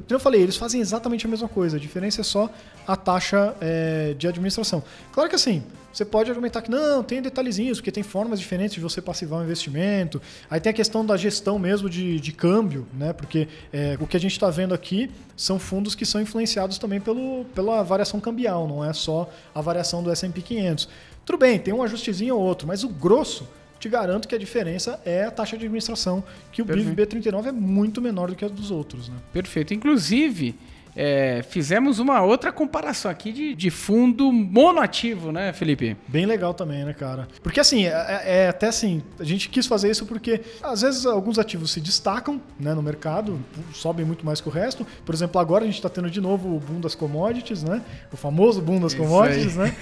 Como 0.00 0.14
eu 0.14 0.20
falei, 0.20 0.42
eles 0.42 0.56
fazem 0.56 0.80
exatamente 0.80 1.26
a 1.26 1.28
mesma 1.28 1.48
coisa. 1.48 1.76
A 1.76 1.80
diferença 1.80 2.20
é 2.20 2.24
só 2.24 2.50
a 2.86 2.96
taxa 2.96 3.54
é, 3.60 4.14
de 4.18 4.28
administração. 4.28 4.82
Claro 5.12 5.28
que 5.28 5.36
assim, 5.36 5.62
você 5.96 6.04
pode 6.04 6.28
argumentar 6.28 6.60
que 6.60 6.70
não, 6.70 7.02
tem 7.02 7.22
detalhezinhos, 7.22 7.78
porque 7.78 7.90
tem 7.90 8.02
formas 8.02 8.38
diferentes 8.38 8.74
de 8.74 8.80
você 8.80 9.00
passivar 9.00 9.40
um 9.40 9.44
investimento. 9.44 10.20
Aí 10.50 10.60
tem 10.60 10.68
a 10.68 10.72
questão 10.74 11.04
da 11.04 11.16
gestão 11.16 11.58
mesmo 11.58 11.88
de, 11.88 12.20
de 12.20 12.32
câmbio, 12.32 12.86
né? 12.92 13.14
Porque 13.14 13.48
é, 13.72 13.96
o 13.98 14.06
que 14.06 14.14
a 14.14 14.20
gente 14.20 14.32
está 14.32 14.50
vendo 14.50 14.74
aqui 14.74 15.10
são 15.34 15.58
fundos 15.58 15.94
que 15.94 16.04
são 16.04 16.20
influenciados 16.20 16.76
também 16.76 17.00
pelo, 17.00 17.46
pela 17.54 17.82
variação 17.82 18.20
cambial, 18.20 18.68
não 18.68 18.84
é 18.84 18.92
só 18.92 19.30
a 19.54 19.60
variação 19.62 20.02
do 20.02 20.10
S&P 20.10 20.42
500. 20.42 20.86
Tudo 21.24 21.38
bem, 21.38 21.58
tem 21.58 21.72
um 21.72 21.82
ajustezinho 21.82 22.36
ou 22.36 22.42
outro, 22.42 22.68
mas 22.68 22.84
o 22.84 22.88
grosso, 22.88 23.48
te 23.78 23.88
garanto 23.88 24.26
que 24.26 24.34
a 24.34 24.38
diferença 24.38 25.00
é 25.04 25.24
a 25.24 25.30
taxa 25.30 25.56
de 25.56 25.64
administração, 25.64 26.24
que 26.50 26.62
o 26.62 26.66
Perfeito. 26.66 26.90
BIV-B39 26.94 27.46
é 27.46 27.52
muito 27.52 28.00
menor 28.00 28.28
do 28.28 28.36
que 28.36 28.44
a 28.44 28.48
dos 28.48 28.70
outros, 28.70 29.08
né? 29.08 29.16
Perfeito. 29.32 29.74
Inclusive, 29.74 30.54
é, 30.96 31.42
fizemos 31.42 31.98
uma 31.98 32.22
outra 32.22 32.50
comparação 32.50 33.10
aqui 33.10 33.30
de, 33.30 33.54
de 33.54 33.70
fundo 33.70 34.32
monoativo, 34.32 35.30
né, 35.30 35.52
Felipe? 35.52 35.94
Bem 36.08 36.24
legal 36.24 36.54
também, 36.54 36.84
né, 36.84 36.94
cara? 36.94 37.28
Porque 37.42 37.60
assim, 37.60 37.84
é, 37.86 38.22
é 38.24 38.48
até 38.48 38.68
assim, 38.68 39.02
a 39.20 39.24
gente 39.24 39.50
quis 39.50 39.66
fazer 39.66 39.90
isso 39.90 40.06
porque 40.06 40.40
às 40.62 40.80
vezes 40.80 41.04
alguns 41.04 41.38
ativos 41.38 41.70
se 41.70 41.80
destacam 41.80 42.40
né, 42.58 42.72
no 42.72 42.82
mercado, 42.82 43.38
sobem 43.74 44.06
muito 44.06 44.24
mais 44.24 44.40
que 44.40 44.48
o 44.48 44.50
resto. 44.50 44.86
Por 45.04 45.14
exemplo, 45.14 45.38
agora 45.38 45.64
a 45.64 45.66
gente 45.66 45.76
está 45.76 45.90
tendo 45.90 46.10
de 46.10 46.20
novo 46.20 46.56
o 46.56 46.58
boom 46.58 46.80
das 46.80 46.94
commodities, 46.94 47.62
né? 47.62 47.82
O 48.10 48.16
famoso 48.16 48.62
boom 48.62 48.80
das 48.80 48.92
Isso 48.92 49.02
commodities, 49.02 49.56
né? 49.56 49.74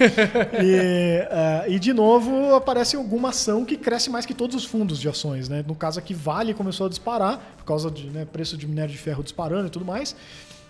E, 0.61 1.25
é, 1.29 1.65
e 1.69 1.79
de 1.79 1.93
novo 1.93 2.53
aparece 2.55 2.95
alguma 2.95 3.29
ação 3.29 3.63
que 3.63 3.77
cresce 3.77 4.09
mais 4.09 4.25
que 4.25 4.33
todos 4.33 4.55
os 4.55 4.65
fundos 4.65 4.99
de 4.99 5.07
ações, 5.07 5.47
né? 5.47 5.63
No 5.65 5.75
caso 5.75 5.99
aqui, 5.99 6.13
Vale 6.13 6.53
começou 6.53 6.87
a 6.87 6.89
disparar 6.89 7.39
por 7.57 7.65
causa 7.65 7.89
de 7.89 8.09
né, 8.09 8.25
preço 8.25 8.57
de 8.57 8.67
minério 8.67 8.91
de 8.91 8.97
ferro 8.97 9.23
disparando 9.23 9.67
e 9.67 9.69
tudo 9.69 9.85
mais. 9.85 10.15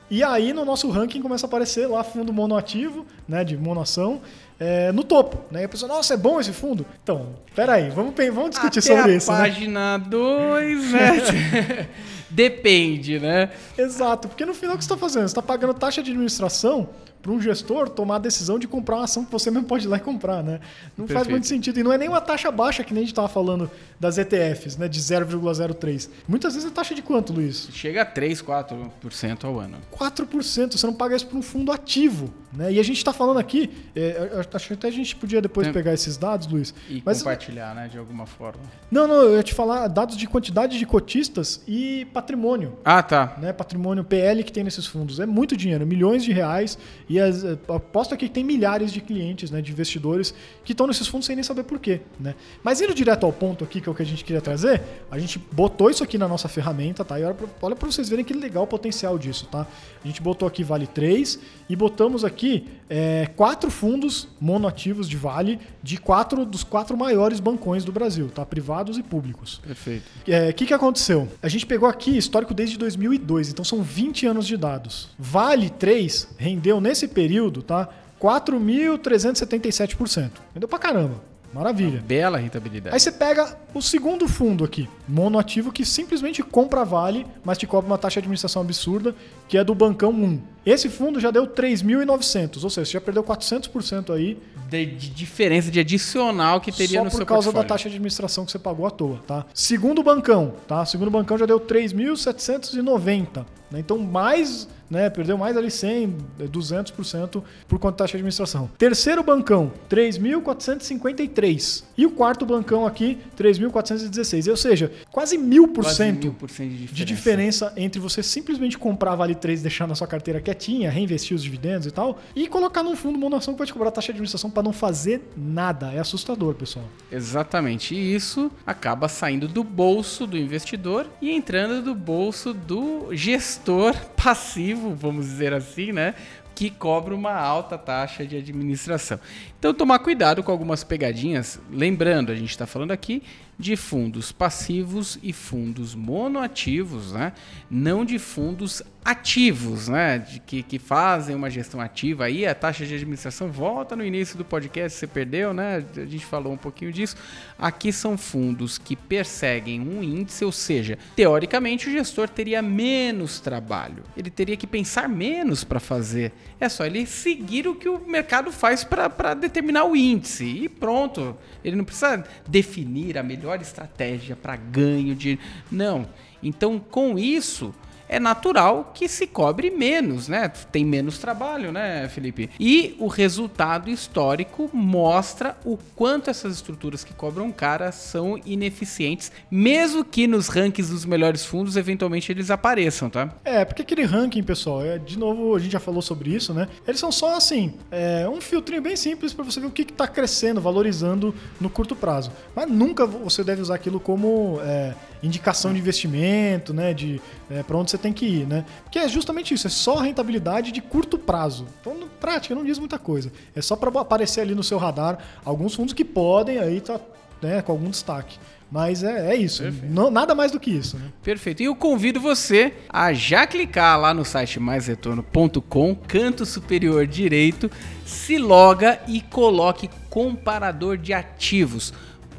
E 0.10 0.24
aí 0.24 0.54
no 0.54 0.64
nosso 0.64 0.90
ranking 0.90 1.22
começa 1.22 1.46
a 1.46 1.48
aparecer 1.48 1.88
lá 1.88 2.04
fundo 2.04 2.32
monoativo, 2.32 3.06
né, 3.28 3.44
de 3.44 3.58
monoação, 3.58 4.22
é, 4.60 4.92
no 4.92 5.04
topo. 5.04 5.40
Né? 5.52 5.62
E 5.62 5.66
a 5.66 5.70
pessoa, 5.70 5.90
nossa, 5.90 6.14
é 6.14 6.18
bom 6.18 6.40
esse 6.40 6.52
fundo? 6.52 6.86
Então, 7.04 7.28
peraí, 7.56 7.90
vamos, 7.90 8.14
vamos 8.34 8.52
discutir 8.52 8.80
Até 8.80 8.96
sobre 8.96 9.12
a 9.14 9.16
isso. 9.16 9.32
né? 9.32 9.38
página 9.38 9.98
2, 9.98 10.92
né? 10.92 11.88
Depende, 12.30 13.20
né? 13.20 13.50
Exato, 13.78 14.28
porque 14.28 14.46
no 14.46 14.54
final 14.54 14.76
o 14.76 14.78
que 14.78 14.84
você 14.84 14.92
está 14.94 14.98
fazendo? 14.98 15.24
Você 15.24 15.32
está 15.32 15.42
pagando 15.42 15.74
taxa 15.74 16.04
de 16.04 16.12
administração 16.12 16.90
para 17.26 17.34
um 17.34 17.42
gestor 17.42 17.90
tomar 17.90 18.18
a 18.18 18.20
decisão 18.20 18.60
de 18.60 18.68
comprar 18.68 18.98
uma 18.98 19.06
ação 19.06 19.26
que 19.26 19.32
você 19.32 19.50
mesmo 19.50 19.68
pode 19.68 19.86
ir 19.86 19.88
lá 19.88 19.98
e 19.98 20.00
comprar, 20.00 20.44
né? 20.44 20.60
Não 20.96 21.08
faz 21.08 21.22
Perfeito. 21.22 21.32
muito 21.32 21.48
sentido. 21.48 21.80
E 21.80 21.84
não 21.84 21.92
é 21.92 21.98
nem 21.98 22.08
uma 22.08 22.22
taxa 22.22 22.52
baixa 22.52 22.84
que 22.84 22.94
nem 22.94 23.02
a 23.02 23.04
gente 23.04 23.14
estava 23.14 23.28
falando 23.28 23.70
das 24.00 24.20
ETFs, 24.20 24.78
né? 24.78 24.88
De 24.88 25.00
0,03. 25.02 26.08
Muitas 26.28 26.54
vezes 26.54 26.70
é 26.70 26.72
taxa 26.72 26.94
de 26.94 27.02
quanto, 27.02 27.34
Luiz? 27.34 27.68
Chega 27.72 28.04
a 28.04 28.06
3, 28.06 28.44
4% 28.44 29.44
ao 29.44 29.60
ano. 29.60 29.78
4%. 29.92 30.78
Você 30.78 30.86
não 30.86 30.94
paga 30.94 31.16
isso 31.16 31.26
para 31.26 31.38
um 31.40 31.42
fundo 31.42 31.72
ativo. 31.72 32.32
Né? 32.56 32.74
E 32.74 32.80
a 32.80 32.84
gente 32.84 32.98
está 32.98 33.12
falando 33.12 33.38
aqui, 33.38 33.70
é, 33.96 34.30
eu 34.32 34.40
acho 34.40 34.68
que 34.68 34.74
até 34.74 34.88
a 34.88 34.92
gente 34.92 35.16
podia 35.16 35.42
depois 35.42 35.68
Tem- 35.68 35.74
pegar 35.74 35.94
esses 35.94 36.16
dados, 36.16 36.48
Luiz. 36.48 36.74
E 36.90 37.02
Mas 37.06 37.18
compartilhar, 37.18 37.76
né, 37.76 37.90
de 37.90 37.98
alguma 37.98 38.26
forma. 38.26 38.62
não, 38.90 39.08
não, 39.08 39.16
eu 39.16 39.36
ia 39.36 39.44
te 39.44 39.54
falar 39.54 39.88
dados 39.88 40.16
de 40.16 40.26
quantidade 40.26 40.80
de 40.80 40.86
cotistas 40.86 41.62
e 41.68 42.06
patrimônio. 42.14 42.78
Ah, 42.86 43.04
tá. 43.04 43.36
Né, 43.42 43.52
patrimônio 43.52 44.04
PL 44.06 44.42
que 44.44 44.52
tem 44.54 44.64
nesses 44.64 44.86
fundos. 44.86 45.20
É 45.20 45.26
muito 45.26 45.58
dinheiro, 45.58 45.86
milhões 45.86 46.24
de 46.24 46.32
reais. 46.32 46.78
E 47.10 47.15
as, 47.20 47.44
eh, 47.44 47.58
aposto 47.70 48.14
aqui 48.14 48.28
que 48.28 48.34
tem 48.34 48.44
milhares 48.44 48.92
de 48.92 49.02
clientes, 49.02 49.52
né, 49.52 49.62
de 49.62 49.72
investidores 49.72 50.34
que 50.64 50.72
estão 50.72 50.88
nesses 50.88 51.08
fundos 51.08 51.26
sem 51.26 51.36
nem 51.36 51.44
saber 51.44 51.64
por 51.64 51.80
quê. 51.80 52.02
Né? 52.20 52.36
Mas 52.64 52.82
indo 52.82 52.94
direto 52.94 53.26
ao 53.26 53.34
ponto 53.34 53.64
aqui, 53.64 53.82
que 53.82 53.90
é 53.90 53.92
o 53.92 53.96
que 53.96 54.02
a 54.02 54.06
gente 54.06 54.24
queria 54.24 54.42
trazer, 54.42 54.82
a 55.10 55.20
gente 55.20 55.40
botou 55.52 55.90
isso 55.90 56.04
aqui 56.04 56.18
na 56.18 56.28
nossa 56.28 56.48
ferramenta, 56.48 57.04
tá? 57.04 57.20
E 57.20 57.24
olha 57.24 57.76
pra 57.76 57.92
vocês 57.92 58.10
verem 58.10 58.24
que 58.26 58.34
legal 58.34 58.64
o 58.64 58.68
potencial 58.68 59.18
disso, 59.18 59.48
tá? 59.52 59.68
A 60.04 60.08
gente 60.08 60.22
botou 60.22 60.48
aqui 60.48 60.64
Vale 60.64 60.88
3 60.88 61.40
e 61.70 61.76
botamos 61.76 62.24
aqui 62.24 62.68
eh, 62.90 63.30
quatro 63.36 63.70
fundos 63.70 64.28
monoativos 64.40 65.10
de 65.10 65.18
Vale 65.18 65.60
de 65.82 65.98
quatro 65.98 66.46
dos 66.46 66.64
quatro 66.64 66.98
maiores 66.98 67.40
bancões 67.40 67.84
do 67.84 67.92
Brasil, 67.92 68.30
tá? 68.30 68.46
Privados 68.46 68.98
e 68.98 69.04
públicos. 69.04 69.62
Perfeito. 69.66 70.04
O 70.50 70.54
que, 70.54 70.66
que 70.66 70.74
aconteceu? 70.74 71.28
A 71.42 71.48
gente 71.48 71.66
pegou 71.66 71.88
aqui 71.88 72.18
histórico 72.18 72.54
desde 72.54 72.78
2002, 72.78 73.50
então 73.50 73.64
são 73.64 73.82
20 73.82 74.26
anos 74.26 74.48
de 74.48 74.58
dados. 74.58 75.10
Vale 75.18 75.70
3 75.70 76.36
rendeu 76.38 76.80
nesse 76.80 77.05
período, 77.08 77.62
tá? 77.62 77.88
4.377%. 78.22 80.32
Rendeu 80.54 80.68
pra 80.68 80.80
caramba. 80.80 81.24
Maravilha. 81.54 82.04
Bela 82.06 82.38
rentabilidade. 82.38 82.94
Aí 82.94 83.00
você 83.00 83.14
pega 83.14 83.58
o 83.74 83.82
segundo 83.82 84.28
fundo 84.28 84.66
aqui, 84.66 84.90
monoativo, 85.08 85.72
que 85.72 85.86
simplesmente 85.86 86.44
compra 86.44 86.84
Vale, 86.84 87.26
mas 87.46 87.58
te 87.58 87.66
cobra 87.66 87.88
uma 87.88 87.98
taxa 87.98 88.16
de 88.16 88.26
administração 88.26 88.62
absurda, 88.62 89.16
que 89.48 89.58
é 89.58 89.64
do 89.64 89.74
Bancão 89.74 90.12
1. 90.12 90.42
Esse 90.66 90.90
fundo 90.90 91.20
já 91.20 91.30
deu 91.32 91.46
3.900, 91.48 92.64
ou 92.64 92.70
seja, 92.70 92.86
você 92.86 92.92
já 92.94 93.02
perdeu 93.02 93.24
400% 93.24 94.14
aí 94.14 94.38
De, 94.70 94.86
de 94.86 95.10
diferença 95.12 95.70
de 95.70 95.80
adicional 95.80 96.60
que 96.60 96.72
teria 96.72 97.00
só 97.00 97.04
no 97.06 97.12
por 97.12 97.18
seu 97.18 97.26
causa 97.26 97.52
da 97.52 97.64
taxa 97.64 97.84
de 97.84 97.96
administração 97.96 98.46
que 98.46 98.52
você 98.52 98.58
pagou 98.60 98.86
à 98.88 98.90
toa, 98.90 99.20
tá? 99.28 99.46
Segundo 99.54 100.02
bancão, 100.02 100.54
tá? 100.68 100.84
Segundo 100.86 101.12
bancão 101.12 101.38
já 101.38 101.46
deu 101.46 101.60
3.790, 101.60 103.46
né? 103.72 103.80
Então 103.80 103.98
mais, 104.00 104.68
né, 104.90 105.10
perdeu 105.10 105.38
mais 105.38 105.56
ali 105.56 105.70
100, 105.70 106.16
eh, 106.40 106.44
200% 106.48 107.44
por 107.68 107.78
conta 107.80 107.92
da 107.92 107.98
taxa 108.00 108.12
de 108.12 108.18
administração. 108.18 108.70
Terceiro 108.78 109.22
bancão, 109.24 109.72
3.453. 109.90 111.84
E 111.98 112.06
o 112.06 112.12
quarto 112.12 112.46
bancão 112.46 112.86
aqui, 112.86 113.18
3.416. 113.38 114.48
Ou 114.50 114.58
seja, 114.58 114.92
quase 115.12 115.38
1000% 115.38 115.74
Quase 115.84 116.04
mil 116.14 116.34
por 116.34 116.50
cento 116.50 116.70
de 116.70 116.78
diferença. 116.78 116.96
de 116.96 117.06
diferença 117.06 117.74
entre 117.78 118.00
você 118.00 118.22
simplesmente 118.24 118.78
comprar 118.78 119.16
Vale 119.16 119.36
3 119.36 119.60
e 119.60 119.64
deixar 119.64 119.88
na 119.88 119.96
sua 119.96 120.08
carteira 120.08 120.40
quietinha, 120.56 120.90
reinvestir 120.90 121.36
os 121.36 121.44
dividendos 121.44 121.86
e 121.86 121.92
tal, 121.92 122.18
e 122.36 122.48
colocar 122.48 122.82
num 122.82 122.96
fundo 122.96 123.20
monoação 123.20 123.54
que 123.54 123.58
vai 123.60 123.68
te 123.68 123.74
cobrar 123.74 123.92
taxa 123.92 124.08
de 124.08 124.12
administração 124.14 124.50
para 124.50 124.64
não 124.64 124.74
fazer 124.74 125.30
nada. 125.36 125.92
É 125.92 126.00
assustador, 126.00 126.56
pessoal. 126.56 126.86
Exatamente. 127.12 127.94
E 127.94 128.16
isso 128.16 128.52
acaba 128.66 129.08
saindo 129.08 129.48
do 129.48 129.64
bolso 129.64 130.26
do 130.26 130.38
investidor 130.38 131.08
e 131.22 131.32
entrando 131.32 131.84
do 131.84 131.94
bolso 131.94 132.54
do 132.54 133.14
gestor 133.14 133.94
passivo, 134.16 134.96
vamos 134.96 135.26
dizer 135.26 135.54
assim, 135.54 135.92
né? 135.92 136.16
Que 136.56 136.70
cobra 136.70 137.14
uma 137.14 137.34
alta 137.34 137.78
taxa 137.78 138.26
de 138.26 138.38
administração. 138.38 139.20
Então, 139.66 139.74
tomar 139.74 139.98
cuidado 139.98 140.44
com 140.44 140.52
algumas 140.52 140.84
pegadinhas. 140.84 141.60
Lembrando, 141.72 142.32
a 142.32 142.36
gente 142.36 142.52
está 142.52 142.68
falando 142.68 142.92
aqui 142.92 143.24
de 143.58 143.76
fundos 143.76 144.32
passivos 144.32 145.18
e 145.24 145.32
fundos 145.32 145.96
monoativos, 145.96 147.14
né? 147.14 147.32
Não 147.70 148.04
de 148.04 148.20
fundos 148.20 148.84
ativos, 149.04 149.88
né? 149.88 150.20
De 150.20 150.40
que, 150.40 150.62
que 150.62 150.78
fazem 150.78 151.36
uma 151.36 151.50
gestão 151.50 151.80
ativa. 151.80 152.26
Aí 152.26 152.46
a 152.46 152.54
taxa 152.54 152.86
de 152.86 152.94
administração 152.94 153.50
volta 153.50 153.96
no 153.96 154.04
início 154.04 154.38
do 154.38 154.44
podcast, 154.44 155.00
você 155.00 155.08
perdeu, 155.08 155.54
né? 155.54 155.84
A 155.96 156.06
gente 156.06 156.26
falou 156.26 156.52
um 156.52 156.58
pouquinho 156.58 156.92
disso. 156.92 157.16
Aqui 157.58 157.94
são 157.94 158.18
fundos 158.18 158.78
que 158.78 158.96
perseguem 158.96 159.80
um 159.80 160.04
índice, 160.04 160.44
ou 160.44 160.52
seja, 160.52 160.98
teoricamente 161.16 161.88
o 161.88 161.92
gestor 161.92 162.28
teria 162.28 162.62
menos 162.62 163.40
trabalho. 163.40 164.04
Ele 164.18 164.30
teria 164.30 164.58
que 164.58 164.68
pensar 164.68 165.08
menos 165.08 165.64
para 165.64 165.80
fazer. 165.80 166.34
É 166.60 166.68
só 166.68 166.86
ele 166.86 167.06
seguir 167.06 167.68
o 167.68 167.76
que 167.76 167.88
o 167.88 168.06
mercado 168.06 168.52
faz 168.52 168.84
para 168.84 169.34
determinar 169.34 169.55
o 169.86 169.96
índice 169.96 170.46
e 170.46 170.70
pronto. 170.70 171.38
Ele 171.64 171.76
não 171.76 171.86
precisa 171.86 172.24
definir 172.48 173.18
a 173.18 173.24
melhor 173.24 173.62
estratégia 173.62 174.36
para 174.36 174.56
ganho 174.56 175.16
de. 175.16 175.40
Não. 175.72 176.08
Então, 176.42 176.80
com 176.80 177.18
isso, 177.18 177.74
é 178.08 178.20
natural 178.20 178.92
que 178.94 179.08
se 179.08 179.28
cobre 179.28 179.70
menos, 179.70 180.28
né? 180.28 180.48
Tem 180.72 180.86
menos 180.86 181.18
trabalho, 181.18 181.72
né, 181.72 182.08
Felipe? 182.10 182.50
E 182.60 182.96
o 183.00 183.08
resultado 183.08 183.90
histórico 183.90 184.70
mostra 184.74 185.58
o 185.66 185.78
quanto 185.96 186.30
essas 186.30 186.56
estruturas 186.56 187.04
que 187.04 187.14
cobram 187.14 187.52
cara 187.52 187.92
são 187.92 188.40
ineficientes, 188.46 189.32
mesmo 189.50 190.04
que 190.04 190.28
nos 190.28 190.48
rankings 190.48 190.92
dos 190.92 191.06
melhores 191.06 191.46
fundos, 191.46 191.78
eventualmente 191.78 192.32
eles 192.32 192.52
apareçam, 192.52 193.10
tá? 193.10 193.34
É, 193.44 193.66
porque 193.66 193.82
aquele 193.82 194.04
ranking, 194.04 194.44
pessoal, 194.44 194.84
é, 194.84 194.98
de 194.98 195.18
novo, 195.18 195.56
a 195.56 195.60
gente 195.60 195.72
já 195.72 195.80
falou 195.80 196.02
sobre 196.02 196.30
isso, 196.30 196.54
né? 196.54 196.68
Eles 196.88 197.00
são 197.00 197.12
só 197.12 197.36
assim, 197.36 197.74
é, 197.90 198.28
um 198.30 198.42
filtrinho 198.42 198.82
bem 198.82 198.96
simples 198.96 199.34
para 199.34 199.44
você 199.44 199.60
ver 199.60 199.68
o 199.68 199.72
que 199.72 199.84
está 199.84 200.08
crescendo, 200.08 200.62
valorizando 200.62 201.34
no 201.60 201.70
curto 201.70 201.96
prazo. 201.96 202.32
Mas 202.56 202.70
nunca 202.70 203.06
você 203.06 203.44
deve 203.44 203.62
usar 203.62 203.76
aquilo 203.76 204.00
como 204.00 204.60
é, 204.62 204.94
indicação 205.24 205.74
de 205.74 205.80
investimento, 205.80 206.74
né? 206.74 206.94
De 206.94 207.22
é, 207.50 207.64
para 207.64 207.78
onde 207.78 207.92
você 207.92 207.98
tem 207.98 208.14
que 208.14 208.26
ir, 208.26 208.48
né? 208.48 208.66
Porque 208.84 209.00
é 209.00 209.08
justamente 209.08 209.54
isso, 209.54 209.68
é 209.68 209.70
só 209.70 209.96
rentabilidade 209.96 210.72
de 210.72 210.82
curto 210.82 211.18
prazo. 211.18 211.68
Então, 211.82 211.98
na 211.98 212.08
prática, 212.20 212.56
não 212.56 212.64
diz 212.64 212.80
muita 212.80 213.00
coisa. 213.00 213.32
É 213.56 213.62
só 213.62 213.76
para 213.76 214.02
aparecer 214.02 214.42
ali 214.42 214.56
no 214.56 214.64
seu 214.64 214.78
radar 214.78 215.18
alguns 215.44 215.76
fundos 215.76 215.94
que 215.94 216.06
podem 216.06 216.60
aí 216.60 216.82
tá 216.82 217.00
né, 217.42 217.62
com 217.62 217.72
algum 217.72 217.90
destaque. 217.90 218.38
Mas 218.72 219.04
é, 219.04 219.34
é 219.34 219.36
isso, 219.36 219.64
não, 219.84 220.10
nada 220.10 220.34
mais 220.34 220.52
do 220.52 220.60
que 220.60 220.72
isso, 220.72 220.98
né? 220.98 221.06
Perfeito. 221.22 221.62
E 221.62 221.66
eu 221.66 221.76
convido 221.76 222.20
você 222.20 222.74
a 222.90 223.14
já 223.14 223.46
clicar 223.46 224.00
lá 224.00 224.14
no 224.14 224.26
site 224.26 224.60
maisretorno.com, 224.60 225.96
canto 225.96 226.46
superior 226.46 227.06
direito, 227.06 227.70
se 228.06 228.38
loga 228.38 229.00
e 229.08 229.22
coloque 229.22 229.90
comparador 230.10 230.98
de 230.98 231.14
ativos. 231.14 231.94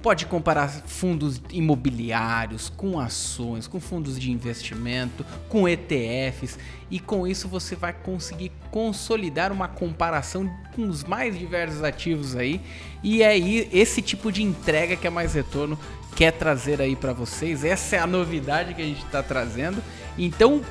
Pode 0.07 0.27
comparar 0.27 0.69
fundos 0.69 1.43
imobiliários 1.51 2.69
com 2.69 3.01
ações, 3.01 3.67
com 3.67 3.81
fundos 3.81 4.17
de 4.17 4.31
investimento, 4.31 5.27
com 5.49 5.69
ETFs 5.69 6.57
e 6.89 7.01
com 7.01 7.27
isso 7.27 7.49
você 7.49 7.75
vai 7.75 7.93
conseguir 7.93 8.53
consolidar 8.71 9.51
uma 9.51 9.67
comparação 9.67 10.49
com 10.77 10.89
os 10.89 11.03
mais 11.03 11.37
diversos 11.37 11.83
ativos 11.83 12.37
aí. 12.37 12.61
E 13.03 13.21
é 13.21 13.27
aí 13.27 13.69
esse 13.73 14.01
tipo 14.01 14.31
de 14.31 14.45
entrega 14.45 14.95
que 14.95 15.09
a 15.09 15.11
Mais 15.11 15.35
Retorno 15.35 15.77
quer 16.15 16.31
trazer 16.31 16.81
aí 16.81 16.95
para 16.95 17.13
vocês. 17.13 17.65
Essa 17.65 17.97
é 17.97 17.99
a 17.99 18.07
novidade 18.07 18.75
que 18.75 18.83
a 18.83 18.87
gente 18.87 19.05
está 19.05 19.25
trazendo. 19.25 19.83
Então 20.17 20.63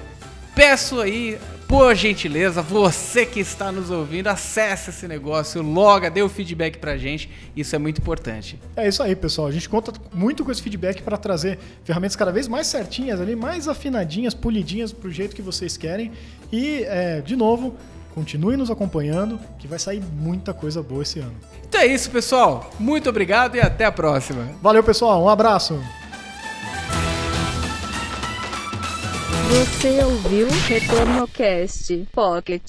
peço 0.56 1.02
aí, 1.02 1.38
por 1.67 1.95
gentileza, 1.95 2.62
você 2.62 3.25
que 3.25 3.39
está 3.39 3.71
nos 3.71 3.89
ouvindo, 3.89 4.28
acesse 4.28 4.91
esse 4.91 5.08
negócio, 5.08 5.62
loga, 5.62 6.10
dê 6.10 6.21
o 6.21 6.30
feedback 6.30 6.78
pra 6.78 6.97
gente. 6.97 7.30
Isso 7.56 7.75
é 7.75 7.80
muito 7.80 7.99
importante. 7.99 8.60
É 8.75 8.88
isso 8.88 9.01
aí, 9.01 9.15
pessoal. 9.15 9.47
A 9.47 9.51
gente 9.51 9.67
conta 9.67 9.91
muito 10.13 10.45
com 10.45 10.51
esse 10.51 10.62
feedback 10.62 11.01
para 11.01 11.17
trazer 11.17 11.58
ferramentas 11.84 12.15
cada 12.15 12.32
vez 12.32 12.47
mais 12.47 12.67
certinhas 12.67 13.19
ali, 13.19 13.36
mais 13.36 13.67
afinadinhas, 13.67 14.34
polidinhas 14.34 14.93
pro 14.93 15.12
jeito 15.12 15.36
que 15.36 15.41
vocês 15.41 15.75
querem. 15.75 16.12
E, 16.51 16.84
é, 16.84 17.21
de 17.21 17.36
novo, 17.36 17.75
continue 18.13 18.56
nos 18.56 18.69
acompanhando, 18.69 19.39
que 19.58 19.67
vai 19.67 19.80
sair 19.80 20.01
muita 20.01 20.54
coisa 20.54 20.82
boa 20.84 21.01
esse 21.01 21.19
ano. 21.19 21.36
Então 21.67 21.82
é 21.82 21.88
isso, 21.88 22.10
pessoal. 22.12 22.71
Muito 22.80 23.10
obrigado 23.10 23.56
e 23.56 23.60
até 23.60 23.86
a 23.86 23.91
próxima. 23.91 24.49
Valeu, 24.62 24.84
pessoal. 24.84 25.23
Um 25.23 25.30
abraço. 25.30 25.82
Você 29.47 30.03
ouviu 30.03 30.47
Retorno 30.67 31.27
Cast 31.27 32.08
Pocket. 32.12 32.63